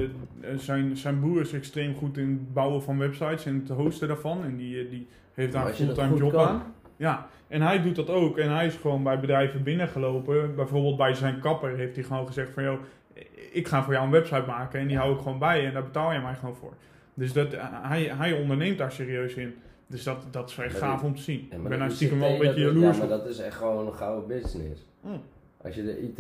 [0.58, 4.44] zijn, zijn broer is extreem goed in het bouwen van websites en het hosten daarvan.
[4.44, 6.48] En die, die heeft daar een fulltime job kan.
[6.48, 6.74] aan.
[6.98, 8.38] Ja, en hij doet dat ook.
[8.38, 10.56] En hij is gewoon bij bedrijven binnengelopen.
[10.56, 12.64] Bijvoorbeeld bij zijn kapper heeft hij gewoon gezegd van...
[12.64, 12.80] joh,
[13.52, 15.84] ik ga voor jou een website maken en die hou ik gewoon bij en daar
[15.84, 16.74] betaal je mij gewoon voor.
[17.14, 19.54] Dus dat, eh, hij, hij onderneemt daar serieus in.
[19.88, 21.48] Dus dat, dat is echt Maar gaaf die- om te zien.
[21.50, 23.88] Ja, ik ben de stiekem wel een beetje jaloers Ja, maar dat is echt gewoon
[23.88, 24.86] een gouden business.
[25.02, 25.22] Mm.
[25.64, 26.20] Als je de IT,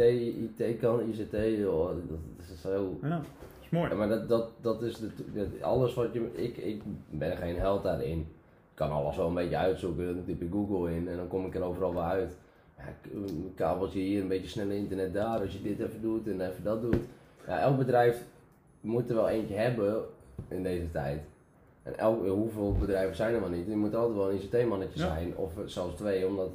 [0.60, 2.98] IT kan, ICT, joh, dat, dat is zo...
[3.02, 3.20] Ja, dat
[3.62, 3.90] is mooi.
[3.90, 6.30] Ja, maar dat, dat, dat is de, dat- alles wat je.
[6.34, 8.20] Ik, ik ben geen held daarin.
[8.20, 10.16] Ik kan alles wel een beetje uitzoeken.
[10.16, 12.38] Dan typ ik Google in en dan kom ik er overal wel uit.
[13.14, 15.40] Een kabeltje hier, een beetje sneller internet daar.
[15.40, 16.96] Als je dit even doet en even dat doet.
[17.48, 18.18] Ja, elk bedrijf
[18.82, 20.04] moet er wel eentje hebben
[20.48, 21.22] in deze tijd.
[21.84, 23.68] En elk, hoeveel bedrijven zijn er wel niet?
[23.68, 25.08] Je moet altijd wel een ICT-mannetje Ja.
[25.08, 26.54] zijn, of zelfs twee, omdat het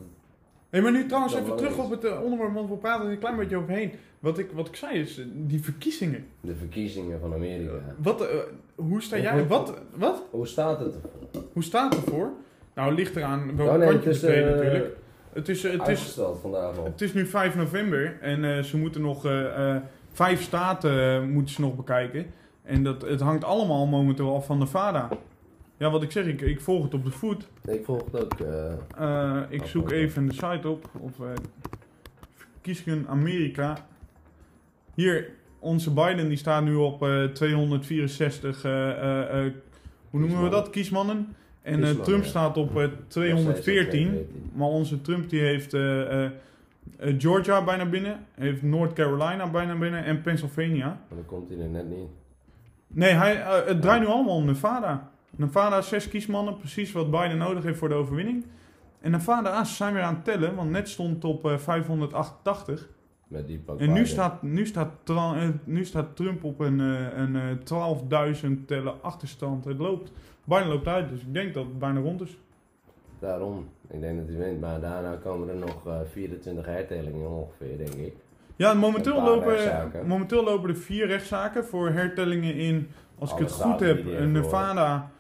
[0.71, 3.19] Hey, maar nu trouwens even terug op het eh, onderwerp, want we praten er een
[3.19, 3.93] klein beetje overheen.
[4.19, 6.27] Wat ik, wat ik zei is, eh, die verkiezingen.
[6.41, 7.71] de verkiezingen van Amerika.
[7.99, 8.37] Wat, eh,
[8.75, 10.23] hoe sta jij, wat- wat, wat?
[10.31, 11.11] Hoe staat het ervoor?
[11.53, 12.31] Hoe staat het ervoor?
[12.75, 14.97] Nou, het ligt eraan welke Oh nee, kant je natuurlijk.
[15.37, 16.85] Het is, eh, het, is, uitgesteld vandaag al.
[16.85, 19.77] het is nu 5 november en eh, ze moeten nog eh,
[20.13, 22.27] vijf staten moeten ze nog bekijken.
[22.63, 25.09] En dat, het hangt allemaal momenteel af van Nevada.
[25.77, 27.49] Ja, wat ik zeg, ik, ik volg het op de voet.
[27.65, 28.35] Ik volg het ook.
[29.49, 30.91] ik zoek even de site op.
[31.01, 31.13] Of
[32.35, 33.87] verkiezingen Amerika.
[34.95, 38.65] Hier, onze Biden die staat nu op eh, 264.
[38.65, 39.53] eh, eh, eh,
[40.11, 40.71] hoe noemen we dat?
[40.71, 41.37] Kiesmannen.
[41.67, 44.29] En eh, Trump staat op eh, 214.
[44.53, 46.31] Maar onze Trump die heeft eh, eh,
[46.99, 48.27] eh, Georgia bijna binnen.
[48.35, 50.05] Heeft North Carolina bijna binnen.
[50.05, 50.87] En Pennsylvania.
[50.87, 52.09] Maar dan komt hij er net niet.
[52.87, 55.11] Nee, hij, eh, het draait nu allemaal om Nevada.
[55.37, 58.45] Nevada, zes kiesmannen, precies wat Biden nodig heeft voor de overwinning.
[59.01, 62.89] En Nevada, ze zijn weer aan het tellen, want net stond het op eh, 588.
[63.29, 67.37] Met die En nu staat, nu, staat, eh, nu staat Trump op een, eh, een
[67.37, 69.65] eh, 12.000 tellen achterstand.
[69.65, 70.13] Het loopt,
[70.47, 72.39] Biden loopt uit, dus ik denk dat het bijna rond is.
[73.19, 73.69] Daarom.
[73.91, 74.61] Ik denk dat hij wint.
[74.61, 78.15] Maar daarna komen er nog eh, 24 hertellingen ongeveer, denk ik.
[78.57, 79.57] Ja, momenteel lopen,
[80.07, 82.89] momenteel lopen er vier rechtszaken voor hertellingen in,
[83.19, 85.11] als ik het goed heb, eh, Nevada,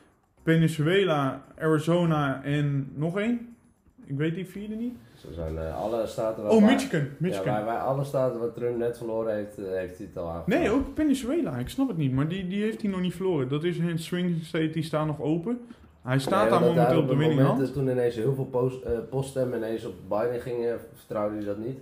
[0.42, 3.56] Venezuela, Arizona en nog één.
[4.04, 4.94] Ik weet die vierde niet.
[5.30, 6.52] Zijn eh, alle staten waar...
[6.52, 7.06] Oh, waar- Michigan.
[7.18, 7.44] Michigan.
[7.44, 10.28] Ja, waar, waar alle staten waar Trump net verloren heeft, eh, heeft hij het al
[10.30, 10.60] aangepakt.
[10.60, 11.56] Nee, ook Venezuela.
[11.58, 13.48] Ik snap het niet, maar die, die heeft hij nog niet verloren.
[13.48, 15.60] Dat is een swing state, die staat nog open.
[16.02, 18.92] Hij staat Nee, daar momenteel op de winning dat Toen ineens heel veel post, eh,
[19.10, 21.78] poststemmen ineens op Biden gingen, vertrouwde hij dat niet.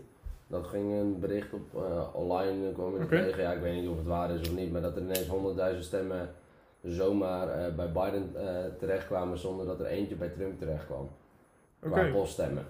[0.46, 3.06] Dat ging een bericht op eh, online, kwam Oké.
[3.24, 3.42] tegen.
[3.42, 5.26] Ja, ik weet niet of het waar is of niet, maar dat er ineens
[5.74, 6.28] 100.000 stemmen
[6.82, 8.46] zomaar eh, bij Biden eh
[8.78, 11.08] terechtkwamen zonder dat er eentje bij Trump terechtkwam.
[11.80, 12.64] Qua poststemmen.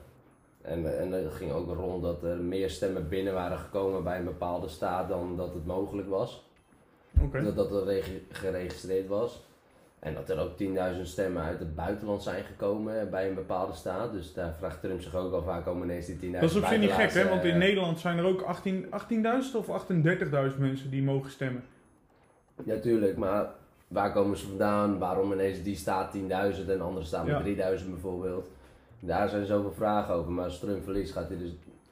[0.65, 4.25] En, en er ging ook rond dat er meer stemmen binnen waren gekomen bij een
[4.25, 6.49] bepaalde staat dan dat het mogelijk was.
[7.21, 7.43] oké.
[7.43, 9.43] Dat dat er regi- geregistreerd was.
[9.99, 10.57] En dat er ook
[10.97, 14.13] 10.000 stemmen uit het buitenland zijn gekomen bij een bepaalde staat.
[14.13, 16.65] Dus daar vraagt Trump zich ook al vaak om ineens die 10.000 Dat is op
[16.65, 17.29] zich niet gek, hè?
[17.29, 21.65] Want in eh, Nederland zijn er ook 18 18.000 of 38.000 mensen die mogen stemmen.
[22.65, 23.47] Ja, tuurlijk, maar
[23.89, 24.99] waar komen ze vandaan?
[24.99, 27.43] Waarom ineens die staat 10.000 en de andere staat met Ja.
[27.43, 28.49] 3000 bijvoorbeeld?
[29.07, 31.51] Daar zijn zoveel vragen over, maar als Trump verliest gaat hij dus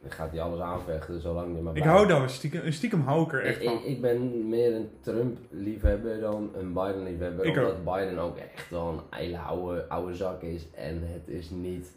[0.09, 3.43] gaat hij alles aanvechten, zolang hij maar Ik hou daar stiekem, stiekem hou ik er
[3.45, 3.79] echt Ik, van.
[3.79, 7.49] ik, ik ben meer een Trump-liefhebber dan een Biden-liefhebber.
[7.49, 10.67] Omdat Biden ook echt wel een hele oude, oude zak is.
[10.75, 11.93] En het is niet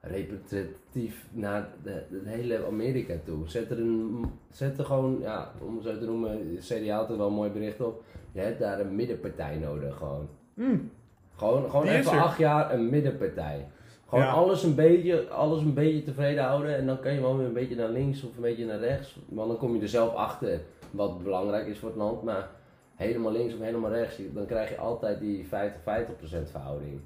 [0.00, 3.48] representatief naar het hele Amerika toe.
[3.48, 7.16] Zet er, een, zet er gewoon, ja, om het zo te noemen, CDA had er
[7.16, 8.02] wel een mooi bericht op.
[8.32, 10.28] Je hebt daar een middenpartij nodig gewoon.
[10.54, 10.90] Mm.
[11.36, 13.66] Gewoon, gewoon Die even acht jaar een middenpartij.
[14.10, 14.30] Gewoon Ja.
[14.30, 17.52] alles, een beetje, alles een beetje tevreden houden en dan kan je wel weer een
[17.52, 19.16] beetje naar links of een beetje naar rechts.
[19.28, 22.22] Want dan kom je er zelf achter wat belangrijk is voor het land.
[22.22, 22.48] Maar
[22.94, 27.00] helemaal links of helemaal rechts, dan krijg je altijd die 50-50% verhouding.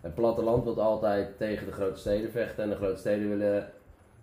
[0.00, 3.66] Het platteland wil altijd tegen de grote steden vechten en de grote steden willen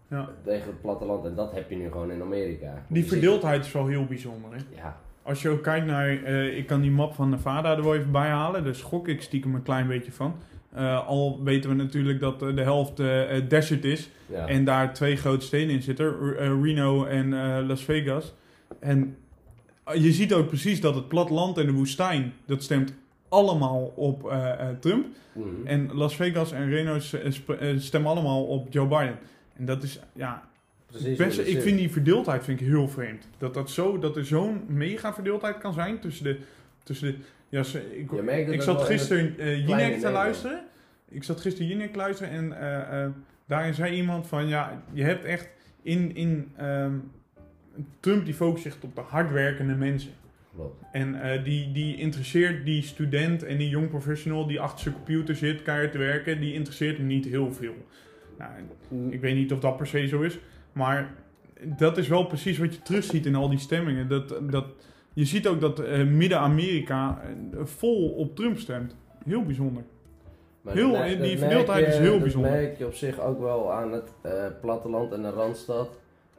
[0.08, 0.30] Ja.
[0.44, 1.26] tegen het platteland.
[1.26, 2.74] En dat heb je nu gewoon in Amerika.
[2.88, 4.58] Die ziet- verdeeldheid is wel heel bijzonder, hè?
[4.82, 7.96] Ja, Als je ook kijkt naar, eh, ik kan die map van Nevada er wel
[7.96, 10.36] even bij halen, daar schok ik stiekem een klein beetje van.
[10.74, 14.48] Eh, al weten we natuurlijk dat eh, de helft eh, desert is ja.
[14.48, 17.30] en daar twee grote steden in zitten, Reno en
[17.66, 18.34] Las Vegas.
[18.80, 19.18] En
[19.94, 22.94] je ziet ook precies dat het platteland en de woestijn, dat stemt
[23.30, 24.34] allemaal op
[24.80, 25.06] Trump.
[25.34, 25.48] Mhm.
[25.66, 27.00] En Las Vegas en Reno
[27.78, 29.20] stemmen allemaal op Joe Biden.
[29.56, 30.48] En dat is, ja,
[30.86, 33.28] Precies best, ik vind die verdeeldheid vind ik heel vreemd.
[33.38, 36.38] Dat, dat, zo, dat er zo'n mega verdeeldheid kan zijn tussen de...
[36.84, 37.18] Tussen de
[37.50, 40.62] ja, ze- ik, ik ook zat gisteren eh Jinek te luisteren.
[41.10, 43.12] Ik zat gisteren Jinek te luisteren en eh, eh,
[43.46, 44.48] daarin zei iemand van...
[44.48, 45.50] Ja, je hebt echt
[45.82, 46.16] in...
[46.16, 46.94] in ehm,
[48.00, 50.12] Trump die focust zich op de hardwerkende mensen.
[50.56, 50.84] Klopt.
[50.92, 55.62] En die, die interesseert die student en die jong professional die achter zijn computer zit,
[55.62, 57.74] keihard te werken, die interesseert hem niet heel veel.
[58.38, 58.52] Nou,
[59.10, 60.40] ik weet niet of dat per se zo is,
[60.72, 61.14] maar
[61.64, 64.08] dat is wel precies wat je terugziet in al die stemmingen.
[64.08, 64.66] Dat, dat,
[65.20, 68.96] je ziet ook dat eh, Midden-Amerika eh, vol op Trump stemt.
[69.26, 69.84] Heel bijzonder.
[70.62, 72.52] Maar Heel- dat merk- die verdeeldheid is heel bijzonder.
[72.52, 75.90] Dat merk je op zich ook wel aan het eh, platteland en de randstad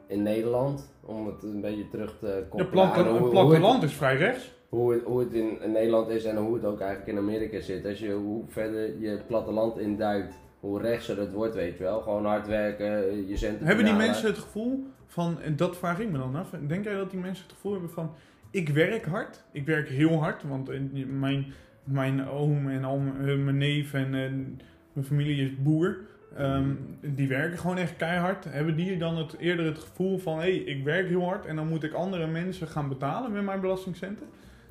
[0.07, 0.93] in Nederland.
[1.05, 4.51] Om het een beetje terug te Ja, koppelen platte, een hoe, platteland is vrij rechts.
[4.69, 7.59] hoe, het, hoe het in, in Nederland is en hoe het ook eigenlijk in Amerika
[7.59, 7.85] zit.
[7.85, 12.01] Als je, hoe verder je het platteland induikt, hoe rechtser het wordt, weet je wel.
[12.01, 16.11] Gewoon hard werken, je centen Hebben die mensen het gevoel van, en dat vraag ik
[16.11, 18.11] me dan af, denk jij dat die mensen het gevoel hebben van,
[18.51, 20.69] ik werk hard, ik werk heel hard, want
[21.19, 21.45] mijn,
[21.83, 25.97] mijn oom en al mijn, eh, mijn neef en mijn familie is boer,
[26.37, 26.69] Ehm,
[27.01, 28.45] die werken gewoon echt keihard.
[28.49, 31.55] Hebben die dan het, eerder het gevoel van, hé, hey, ik werk heel hard en
[31.55, 34.27] dan moet ik andere mensen gaan betalen met mijn belastingcenten?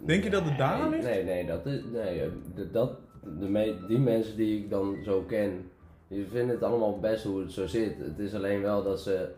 [0.06, 1.02] Denk je dat het daar Nee, ligt?
[1.04, 2.28] Nee, nee, dat is, nee, eh,
[2.72, 2.98] dat,
[3.38, 5.70] de me- die mensen die ik dan zo ken,
[6.08, 7.98] die vinden het allemaal best hoe het zo zit.
[7.98, 9.28] Het is alleen wel dat ze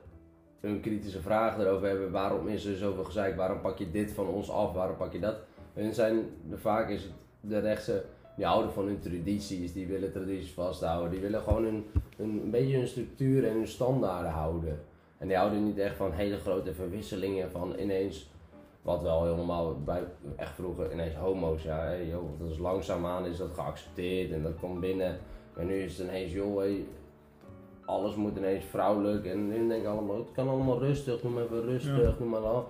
[0.62, 2.10] een kritische vraag erover hebben.
[2.10, 3.36] Waarom is er zoveel gezeik?
[3.36, 4.72] Waarom pak je dit van ons af?
[4.72, 5.36] Waarom pak je dat?
[5.72, 8.04] Hun zijn, vaak is het de rechtse,
[8.36, 11.10] die houden van hun tradities, die willen tradities vasthouden.
[11.10, 11.84] Die willen gewoon hun,
[12.16, 14.80] een beetje hun structuur en hun standaarden houden.
[15.18, 18.30] En die houden niet echt van hele grote verwisselingen van ineens
[18.82, 20.02] wat wel heel normaal bij
[20.36, 21.62] echt vroeger ineens homo's.
[21.62, 25.18] Ja, joh, dat is langzaamaan is dat geaccepteerd en dat komt binnen.
[25.56, 26.64] En nu is het ineens, joh,
[27.92, 29.24] alles moet ineens vrouwelijk.
[29.26, 32.14] En nu denk ik allemaal, het kan allemaal rustig, maar even rustig, Ja.
[32.18, 32.68] doe maar al.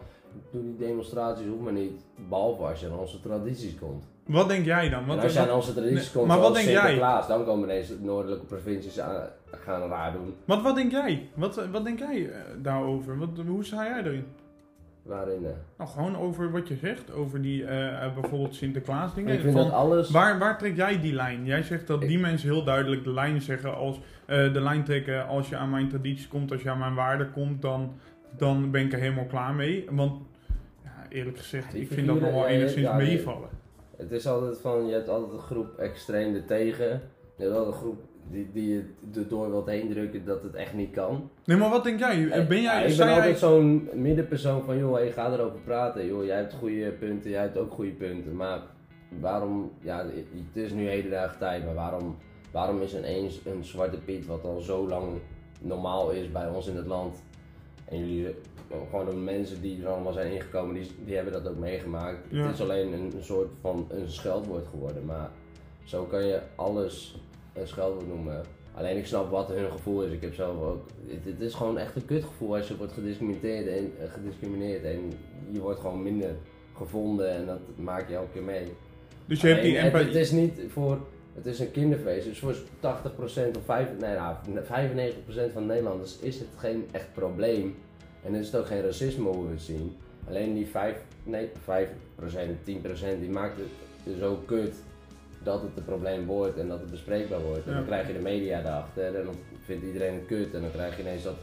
[0.50, 2.00] Doe die demonstraties, hoeft maar niet.
[2.28, 4.04] Behalve als je aan onze tradities komt.
[4.26, 5.06] Wat denk jij dan?
[5.06, 6.98] Want, als je aan onze tradities Nee, komt, maar wat denk jij?
[7.28, 10.34] Dan komen ineens de noordelijke provincies aan, gaan raar doen.
[10.44, 11.28] wat, wat denk jij?
[11.34, 13.18] Wat, wat denk jij eh, daarover?
[13.18, 14.24] Wat, hoe sta jij erin?
[15.02, 15.44] Waarin?
[15.46, 19.34] eh, Nou, gewoon over wat je zegt, over die eh, eh, bijvoorbeeld Sinterklaas dingen.
[19.34, 20.10] ik vind Van, dat alles...
[20.10, 21.44] waar, waar trek jij die lijn?
[21.44, 25.26] Jij zegt dat Ik- die mensen heel duidelijk de lijn zeggen als de lijn trekken
[25.26, 27.92] als je aan mijn tradities komt, als je aan mijn waarden komt, dan,
[28.36, 29.86] dan ben ik er helemaal klaar mee.
[29.90, 30.22] Want
[30.84, 33.48] ja, eerlijk gezegd, Die ik vind dat nog wel enigszins ja, meevallen.
[33.96, 36.86] Het is altijd van, je hebt altijd een groep extreem er tegen.
[37.36, 38.00] Je hebt altijd een groep
[38.30, 41.30] die, die je erdoor wilt heen drukken dat het echt niet kan.
[41.44, 42.28] Nee, maar wat denk jij?
[42.28, 45.32] Eh, Ben Ja, jij, ik sta ben jij altijd zo'n middenpersoon van, joh, hey, ga
[45.32, 46.06] erover praten.
[46.06, 48.36] Joh, jij hebt goede punten, jij hebt ook goede punten.
[48.36, 48.60] Maar
[49.20, 50.06] waarom, ja,
[50.52, 52.16] het is nu hedendaagse tijd, maar waarom,
[52.50, 55.06] waarom is ineens een zwarte piet, wat al zo lang
[55.60, 57.22] normaal is bij ons in het land.
[57.84, 58.34] En jullie,
[58.90, 62.18] gewoon de mensen die er allemaal zijn ingekomen, die, die hebben dat ook meegemaakt.
[62.28, 62.46] Ja.
[62.46, 65.30] Het is alleen een, een soort van een scheldwoord geworden, maar
[65.84, 67.16] zo kan je alles
[67.52, 68.42] een scheldwoord noemen.
[68.74, 70.12] Alleen ik snap wat hun gevoel is.
[70.12, 70.86] Ik heb zelf ook.
[71.06, 75.12] Het, het is gewoon echt een kutgevoel als je wordt gediscrimineerd en, eh, gediscrimineerd en
[75.50, 76.30] je wordt gewoon minder
[76.76, 78.72] gevonden en dat maak je elke keer mee.
[79.26, 80.06] Dus je hebt die het, empathie.
[80.06, 80.98] het is niet voor,
[81.34, 86.18] het is een kinderfeest, dus voor 80% of 5, nee, nou, 95% van de Nederlanders
[86.18, 87.74] is het geen echt probleem.
[88.24, 89.96] En is het ook geen racisme hoe we het zien.
[90.28, 94.74] Alleen die 5, nee, 5%, 10% die maakt het zo kut
[95.42, 97.66] dat het een probleem wordt en dat het bespreekbaar wordt.
[97.66, 99.34] En dan krijg je de media erachter en dan
[99.64, 101.36] vindt iedereen het kut en dan krijg je ineens dat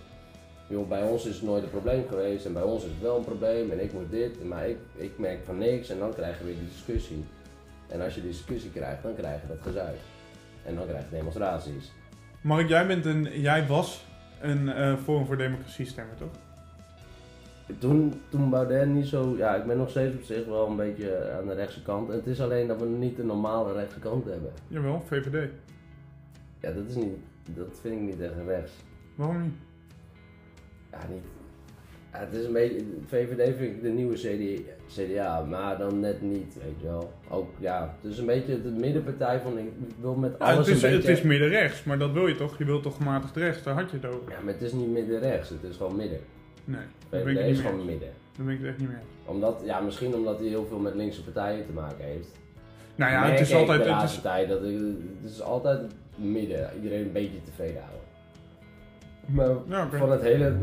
[0.68, 3.18] joh, bij ons is het nooit een probleem geweest en bij ons is het wel
[3.18, 6.38] een probleem en ik moet dit, maar ik, ik merk van niks en dan krijg
[6.38, 7.26] je weer die discussie.
[7.88, 9.98] En als je die discussie krijgt, dan krijg je dat gezuik.
[10.66, 11.92] En dan krijg je demonstraties.
[12.42, 14.06] Mark, jij, bent een, jij was
[14.42, 16.49] een eh, Forum voor Democratie stemmer, toch?
[17.78, 21.32] Toen, toen Baudet niet zo, ja, ik ben nog steeds op zich wel een beetje
[21.40, 22.10] aan de rechtse kant.
[22.10, 24.52] En het is alleen dat we niet een normale rechtse kant hebben.
[24.68, 25.50] Jawel, VVD.
[26.60, 27.18] Ja, dat is niet,
[27.56, 28.72] dat vind ik niet echt rechts.
[29.16, 29.54] Waarom niet?
[30.92, 31.24] Ja, niet.
[32.14, 36.22] Ja, het is een beetje, VVD vind ik de nieuwe CD, CDA, maar dan net
[36.22, 37.14] niet, weet je wel.
[37.30, 40.76] Ook, ja, het is een beetje de middenpartij van, ik wil met Ja, alles het,
[40.76, 41.10] is, een beetje...
[41.10, 42.58] het is midden-rechts, maar dat wil je toch?
[42.58, 43.64] Je wilt toch gematigd rechts?
[43.64, 44.32] Daar had je het over.
[44.32, 46.20] Ja, maar het is niet midden-rechts, het is gewoon midden.
[46.70, 48.10] Nee, daar ben ik is gewoon midden.
[48.36, 49.08] Daar ben ik het echt niet mee eens.
[49.26, 52.28] Omdat, ja, misschien omdat hij heel veel met linkse partijen te maken heeft.
[52.96, 53.84] Nou ja, het is altijd...
[53.84, 54.78] de Het is, tijd dat ik,
[55.22, 55.82] het is altijd
[56.16, 56.70] midden.
[56.76, 58.08] Iedereen een beetje tevreden houden.
[59.26, 60.56] Maar ja, van het hele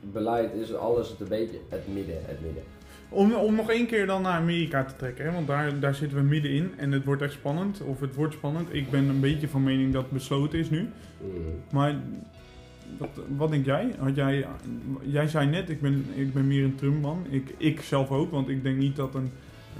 [0.00, 2.62] beleid is alles het een beetje het midden, het midden.
[3.08, 6.18] Om, om nog één keer dan naar Amerika te trekken, hè, want daar, daar zitten
[6.18, 8.74] we middenin en het wordt echt spannend, of het wordt spannend.
[8.74, 10.80] Ik ben een beetje van mening dat het besloten is nu.
[10.80, 11.62] Mm.
[11.72, 11.94] Maar
[13.36, 13.94] wat, denk jij?
[13.98, 14.46] Had jij?
[15.02, 17.26] Jij zei net, ik ben, ik ben meer een Trump-man.
[17.30, 19.30] Ik, ik zelf ook, want ik denk niet dat een,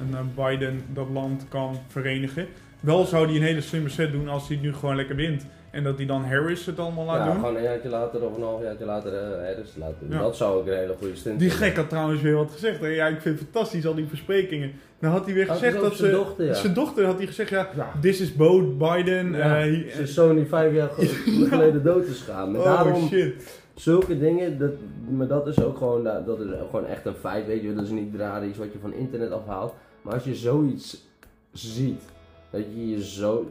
[0.00, 2.46] een eh, Biden dat land kan verenigen.
[2.80, 5.46] Wel zou hij een hele slimme set doen als hij het nu gewoon lekker wint.
[5.77, 7.35] En dat hij dan Harris het allemaal laat ja, doen.
[7.35, 10.11] gewoon een jaartje later of een half jaartje later uh, Harris laten doen.
[10.11, 10.18] Ja.
[10.22, 12.81] Dat zou ik een hele goede stunt Die gek had trouwens weer wat gezegd.
[12.81, 12.87] Hè?
[12.87, 14.72] Ja, ik vind het fantastisch, al die versprekingen.
[15.01, 16.16] Dan had hij weer gezegd dat zijn ze...
[16.16, 16.55] dochter, ja.
[16.55, 17.93] Zijn dochter had hij gezegd, ja, Ja.
[18.01, 19.33] this is both Biden.
[19.33, 22.51] Ja, eh, he- zijn zoon die vijf jaar ge- geleden dood is gegaan.
[22.51, 23.61] Maar oh daarom, shit.
[23.74, 24.70] zulke dingen, dat,
[25.09, 27.66] maar dat is ook gewoon, dat is gewoon echt een feit, weet je.
[27.66, 27.77] wel.
[27.77, 29.74] Dat is niet raar iets wat je van internet afhaalt.
[30.03, 31.05] Maar als je zoiets
[31.53, 32.03] ziet,
[32.51, 33.51] dat je je zo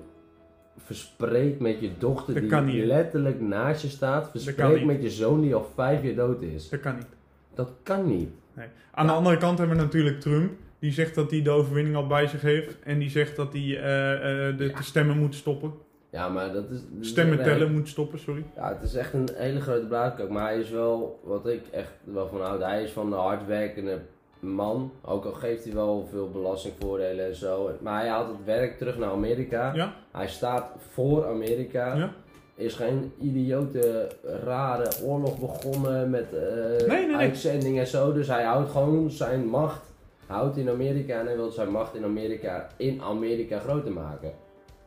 [0.77, 2.85] verspreekt met je dochter Dat die niet.
[2.85, 4.85] letterlijk naast je staat, niet.
[4.85, 6.69] met je zoon die al vijf jaar dood is.
[6.69, 7.07] Dat kan niet.
[7.53, 8.29] Dat kan niet.
[8.53, 8.67] Nee.
[8.91, 10.51] Aan de andere kant hebben we natuurlijk Trump.
[10.79, 12.79] Die zegt dat hij de overwinning al bij zich heeft.
[12.83, 15.73] En die zegt dat hij eh, eh, de, de stemmen moet stoppen.
[16.11, 17.09] Ja, maar dat is...
[17.09, 17.45] Stemmen nee.
[17.45, 18.43] tellen moet stoppen, sorry.
[18.55, 20.29] Ja, het is echt een hele grote blaadkoek.
[20.29, 24.01] Maar hij is wel, wat ik echt wel van houd, hij is van de hardwerkende
[24.45, 24.91] man.
[25.01, 27.71] Ook al geeft hij wel veel belastingvoordelen en zo.
[27.81, 29.73] Maar hij haalt het werk terug naar Amerika.
[29.73, 29.93] Ja?
[30.11, 31.95] Hij staat voor Amerika.
[31.95, 32.13] Ja?
[32.55, 34.09] Is geen idiote,
[34.43, 37.15] rare oorlog begonnen met eh, Nee, nee, nee.
[37.15, 38.13] uitzendingen en zo.
[38.13, 39.93] Dus hij houdt gewoon zijn macht.
[40.25, 44.31] Houdt in Amerika en hij wil zijn macht in Amerika, in Amerika groter maken.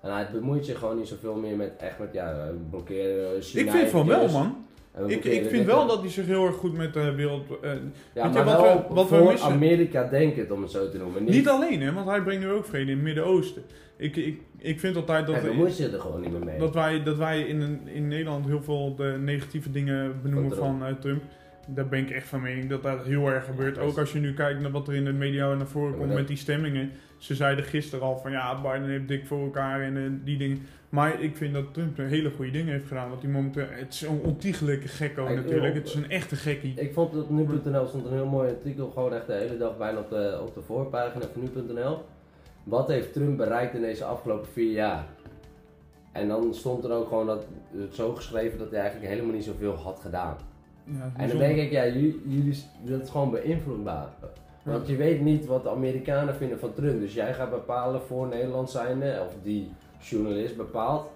[0.00, 3.62] En hij bemoeit zich gewoon niet zoveel meer met echt met ja, blokkeren China.
[3.62, 4.66] Ik vind van wel, man.
[5.06, 7.44] We Ik, ik vind wel dat hij zich heel erg goed met de wereld...
[7.62, 7.82] eh, Ja, weet
[8.14, 9.50] je maar wat wel we- wat we voor missen?
[9.52, 11.24] Amerika denkend, om het zo te noemen.
[11.24, 13.62] Niet, niet alleen, hè, want hij brengt nu ook vrede in het Midden-Oosten.
[13.96, 15.34] Ik, ik, ik vind altijd dat...
[15.40, 16.58] we- er gewoon niet meer mee.
[16.58, 20.58] Dat wij, dat wij in, een- in Nederland heel veel de negatieve dingen benoemen Van
[20.58, 20.78] Trump.
[20.80, 21.22] van eh, Trump.
[21.70, 23.76] Daar ben ik echt van mening dat dat heel erg gebeurt.
[23.76, 25.98] Ja, Ook als je nu kijkt naar wat er in de media naar voren Ja,
[25.98, 26.90] komt met die stemmingen.
[27.18, 30.66] Ze zeiden gisteren al van ja, Biden heeft dik voor elkaar en eh, die dingen.
[30.88, 33.08] Maar ik vind dat Trump een hele goede dingen heeft gedaan.
[33.08, 35.74] Want die momenteel, het is een ontiegelijke gekko natuurlijk.
[35.74, 36.74] Het is een echte gekkie.
[36.76, 39.98] Ik vond op nu.nl stond een heel mooi artikel, gewoon echt de hele dag bijna
[39.98, 42.04] op de, op de voorpagina van nu.nl.
[42.64, 45.06] Wat heeft Trump bereikt in deze afgelopen vier jaar?
[46.12, 47.46] En dan stond er ook gewoon dat,
[47.76, 50.36] het zo geschreven dat hij eigenlijk helemaal niet zoveel had gedaan.
[50.84, 54.08] Ja, En dan denk ik, ja, jullie, jullie dat is gewoon beïnvloedbaar.
[54.72, 57.00] Want je weet niet wat de Amerikanen vinden van Trump.
[57.00, 61.10] Dus jij gaat bepalen voor Nederland zijnde, of die journalist bepaalt,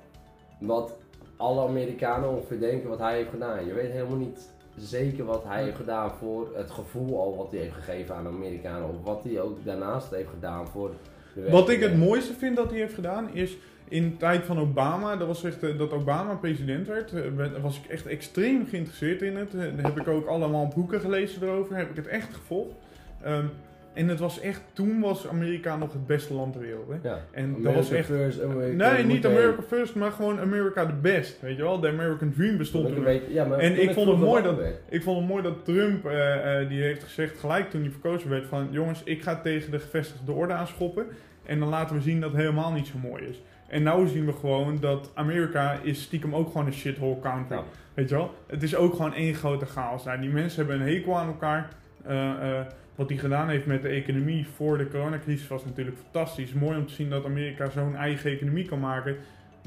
[0.60, 0.96] wat
[1.36, 3.66] alle Amerikanen ongeveer denken wat hij heeft gedaan.
[3.66, 7.60] Je weet helemaal niet zeker wat hij heeft gedaan voor het gevoel al wat hij
[7.60, 8.88] heeft gegeven aan de Amerikanen.
[8.88, 10.90] Of wat hij ook daarnaast heeft gedaan voor
[11.34, 13.56] de Wat ik het mooiste vind dat hij heeft gedaan is
[13.88, 17.60] in de tijd van Obama, dat was echt, eh, dat Obama president werd, eh, werd-
[17.60, 19.54] was ik echt extreem geïnteresseerd in het.
[19.54, 22.74] Eh, Daar heb ik ook allemaal boeken gelezen erover, heb ik het echt gevolgd.
[23.22, 23.46] Ehm,
[23.92, 26.88] en het was echt, toen was Amerika nog het beste land ter wereld.
[26.88, 27.08] Hè?
[27.08, 27.18] Ja.
[27.30, 28.06] En dat was echt.
[28.06, 31.40] first, America Nee, niet America first, maar gewoon America the best.
[31.40, 32.88] Weet je wel, de American Dream bestond
[33.28, 34.60] ja, maar En ik vond het mooi dat-.
[34.88, 38.30] Ik vond het mooi dat Trump, eh, eh, die heeft gezegd, gelijk toen hij verkozen
[38.30, 41.06] werd, van jongens, ik ga tegen de gevestigde orde aanschoppen.
[41.46, 43.42] En dan laten we zien dat het helemaal niet zo mooi is.
[43.68, 47.56] En nu zien we gewoon dat Amerika is stiekem ook gewoon een shithole country.
[47.56, 47.64] Ja.
[47.94, 48.34] Weet je wel?
[48.46, 50.04] Het is ook gewoon één grote chaos.
[50.04, 51.68] Nou, die mensen hebben een hekel aan elkaar.
[52.04, 52.66] Eh, eh,
[53.02, 56.52] wat hij gedaan heeft met de economie voor de coronacrisis was natuurlijk fantastisch.
[56.52, 59.16] Mooi om te zien dat Amerika zo'n eigen economie kan maken.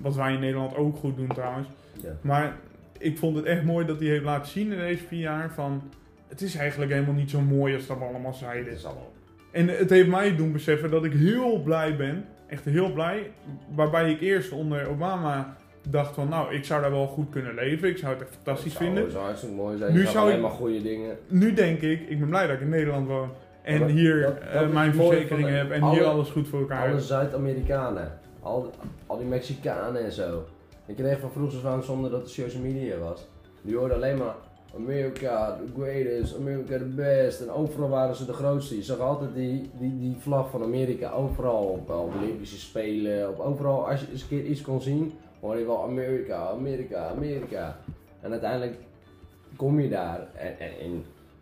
[0.02, 1.68] Wat wij in Nederland ook goed doen trouwens.
[2.02, 2.10] Ja.
[2.22, 2.58] Maar
[2.98, 5.92] ik vond het echt mooi dat hij heeft laten zien in deze vier jaar van...
[6.28, 8.74] Het is eigenlijk helemaal niet zo mooi als dat we allemaal zeiden.
[8.74, 9.14] is allemaal.
[9.52, 12.26] En het heeft mij doen beseffen dat ik heel blij ben.
[12.48, 13.32] Echt heel blij.
[13.76, 15.58] Waarbij ik eerst onder Obama
[15.92, 16.30] dacht van...
[16.30, 17.90] Nou, ik zou daar wel goed kunnen leven.
[17.90, 19.12] Ik zou het echt fantastisch Dat zou- vinden.
[19.12, 19.94] zou hartstikke mooi zijn.
[19.94, 21.18] Nu zou alleen maar goede dingen.
[21.28, 23.30] Nu denk ik, ik ben blij dat ik in Nederland woon.
[23.64, 25.72] En dat- hier dat- eh, mijn het verzekeringen van heb.
[25.72, 27.00] En alle- hier alles goed voor elkaar Alle.
[27.02, 28.12] Zuid-Amerikanen,
[28.42, 28.72] al,
[29.06, 30.44] al die Mexicanen en zo.
[30.86, 33.28] Ik kreeg van vroeger aan zonder dat er social media was.
[33.62, 34.36] Die hoorden alleen maar
[34.76, 37.42] America, the greatest, America the best.
[37.42, 38.76] En overal waren ze de grootste.
[38.76, 41.64] Je zag altijd die, die, die vlag van Amerika overal.
[41.64, 43.90] Op, op Olympische Spelen, op overal.
[43.90, 45.14] Als je eens een keer iets kon zien,
[45.46, 47.78] hoorde je wel Amerika, Amerika, Amerika.
[48.22, 48.76] En uiteindelijk
[49.56, 50.72] kom je daar en, en,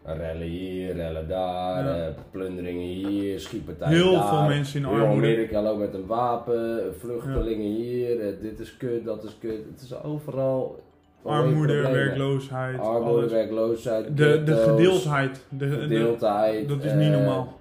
[0.04, 2.08] en rellen hier, rellen daar, Ja.
[2.08, 4.28] eh, plunderingen hier, schietpartijen Heel daar.
[4.28, 5.12] veel mensen in armoede.
[5.28, 9.66] Amerika loopt met een wapen, vluchtelingen hier, eh, dit is kut, dat is kut.
[9.72, 10.80] Het is overal.
[11.24, 13.32] Armoede, werkloosheid, Armoede, alles.
[13.32, 15.42] werkloosheid, De, de ghetto's, gedeeldheid.
[15.50, 17.54] De, de, verdeeldheid, dat is eh, niet normaal.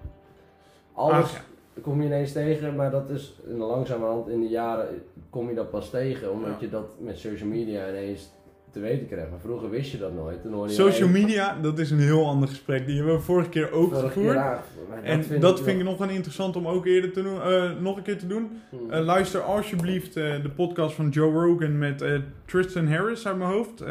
[0.93, 1.33] Alles Ach,
[1.75, 1.81] ja.
[1.83, 4.89] kom je ineens tegen, maar dat is in de langzamerhand in de jaren
[5.33, 6.57] kom je dat pas tegen, omdat Ja.
[6.61, 8.31] je dat met social media ineens
[8.73, 9.31] te weten krijgt.
[9.31, 10.43] Maar vroeger wist je dat nooit.
[10.43, 12.87] Toen hoorde je Social media, dat is een heel ander gesprek.
[12.87, 14.27] Die hebben we vorige keer ook Vorige gevoerd.
[14.27, 17.13] keer, ja, maar en vind dat ik vind ik nog een interessant om ook eerder
[17.13, 18.61] te doen, eh, nog een keer te doen.
[18.69, 18.91] Hmm.
[18.91, 22.05] Eh, luister alsjeblieft eh, de podcast van Joe Rogan met
[22.45, 23.85] Tristan Harris uit mijn hoofd.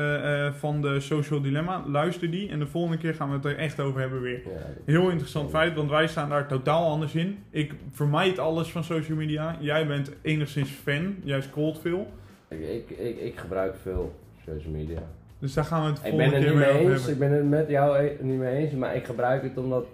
[0.57, 1.83] van de Social Dilemma.
[1.87, 4.41] Luister die en de volgende keer gaan we het er echt over hebben weer.
[4.85, 7.37] Heel interessant feit, want wij staan daar totaal anders in.
[7.49, 9.57] Ik vermijd alles van social media.
[9.59, 12.07] Jij bent enigszins fan, jij scrolt veel.
[12.47, 14.13] ik, ik, ik, ik gebruik veel
[14.45, 14.99] social media.
[15.39, 17.31] Dus daar gaan we het Ik ben volgende het keer niet mee eens, ik ben
[17.31, 19.85] het met jou e- niet mee eens, maar ik gebruik het omdat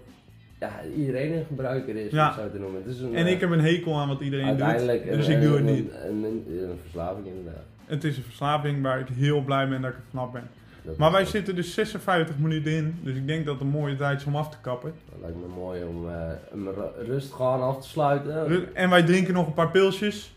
[0.59, 2.29] ja, iedereen een gebruiker is, Ja.
[2.29, 2.81] om het zo te noemen.
[2.85, 4.67] Het is een, En eh, ik heb een hekel aan wat iedereen doet,
[5.05, 5.91] dus een, ik doe het niet.
[6.07, 7.63] Een, een, een verslaving inderdaad.
[7.85, 10.43] Het is een verslaving waar ik heel blij ben dat ik er vanaf ben.
[10.83, 13.95] Dat Maar wij zitten dus 56 minuten in, dus ik denk dat het een mooie
[13.95, 14.93] tijd is om af te kappen.
[15.09, 16.13] Dat lijkt me mooi om eh
[16.51, 18.75] hem ru- rustig gewoon af te sluiten.
[18.75, 20.35] En wij drinken nog een paar pilsjes.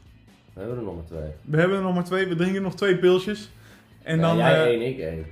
[0.53, 1.31] We hebben er nog maar twee.
[1.45, 3.51] We hebben er nog maar twee, we drinken nog twee pilsjes.
[4.11, 4.37] En Ja, dan...
[4.37, 5.25] jij eh, één, ik één.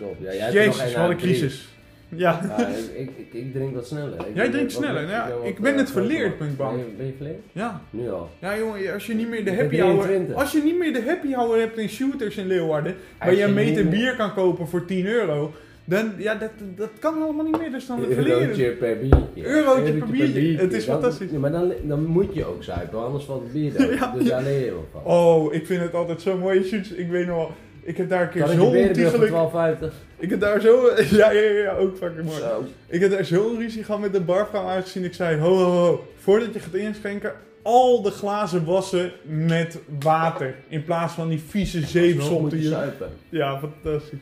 [0.00, 0.16] Op.
[0.20, 1.68] Ja, jij hebt nog Jezus, wat een crisis.
[2.08, 2.40] Ja.
[2.58, 2.66] Ja,
[3.02, 4.18] ik, ik, ik, drink wat sneller.
[4.28, 5.28] Ik Jij drinkt sneller, wat- ja.
[5.42, 6.76] Ik ben het verleerd, ben ik bang.
[6.76, 7.40] Ben je, ben je verleerd?
[7.52, 7.80] Ja.
[7.90, 8.28] Nu al.
[8.40, 10.02] Ja jongen, als je niet meer de happy hour...
[10.02, 10.36] 23.
[10.36, 13.54] Als je niet meer de happy hour hebt in shooters in Leeuwarden, waar je een
[13.54, 15.52] meter bier kan kopen voor 10 euro,
[15.84, 19.46] dan, ja, dat, dat kan allemaal niet meer, dus dan verleer je Eurotje per biertje.
[19.46, 20.56] Eurotje per biertje.
[20.56, 21.30] Het is fantastisch.
[21.30, 23.92] Maar dan, dan moet je ook zuipen, anders valt het bier dood.
[23.98, 25.04] Ja, dus daar leer je wel van.
[25.04, 26.64] Oh, ik vind het altijd zo mooi.
[26.64, 27.50] Shoots, ik weet nog wel,
[27.86, 29.32] ik heb daar een keer zo ontiegelijk...
[29.32, 29.50] voor
[29.90, 29.92] 12,50?
[30.18, 30.90] Ik heb daar zo...
[31.10, 32.38] Ja, ja, ja, ja, ook fucking mooi.
[32.38, 32.64] Zo.
[32.86, 35.04] Ik heb daar zo'n ruzie gehad met de barvrouw aangezien.
[35.04, 37.32] Ik zei, ho, ho, ho, voordat je gaat inschenken,
[37.62, 40.54] al de glazen wassen met water.
[40.68, 42.92] In plaats van die vieze moet zeepsomten je.
[43.28, 44.20] Ja, fantastisch.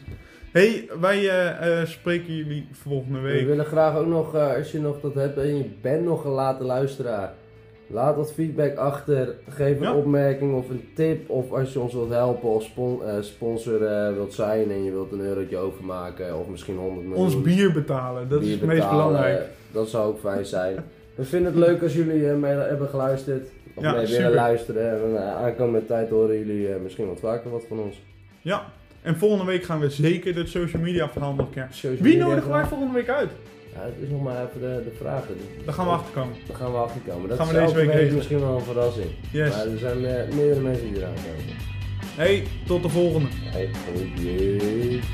[0.53, 3.47] hey, wij eh, eh, spreken jullie volgende We week.
[3.47, 6.31] willen graag ook nog, eh, als je nog dat hebt en je bent nog een
[6.31, 7.33] late luisteraar.
[7.87, 9.35] Laat wat feedback achter.
[9.49, 9.95] Geef een Ja.
[9.95, 11.31] opmerking of een tip.
[11.31, 14.91] Of als je ons wilt helpen of spon- eh, sponsor eh, wilt zijn en je
[14.91, 16.39] wilt een eurotje overmaken.
[16.39, 17.25] Of misschien 100 miljoen.
[17.25, 19.43] Ons bier betalen, dat bier is het meest belangrijk.
[19.73, 20.77] Dat zou ook fijn zijn.
[21.15, 23.49] We vinden het leuk als jullie eh, mee hebben geluisterd.
[23.75, 24.91] Of Ja, mee willen luisteren.
[25.03, 28.03] En uh, aankomende tijd horen jullie misschien wat vaker wat van ons.
[28.41, 28.65] Ja,
[29.03, 31.69] en volgende week gaan we zeker het social media verhaal nog keer.
[32.01, 33.31] Wie nodigen wij volgende week uit?
[33.75, 35.35] Ja, het is nog maar even de, de vragen.
[35.65, 36.37] Daar gaan we achterkomen.
[36.47, 37.29] Daar gaan we achterkomen.
[37.29, 38.15] Dat Gaan we deze week regelen.
[38.15, 39.11] misschien wel een verrassing.
[39.31, 39.51] Yes.
[39.57, 41.55] Maar er zijn eh, meerdere mensen die eraan komen.
[42.17, 43.29] Hey, tot de volgende.
[43.31, 45.05] Hey, goed.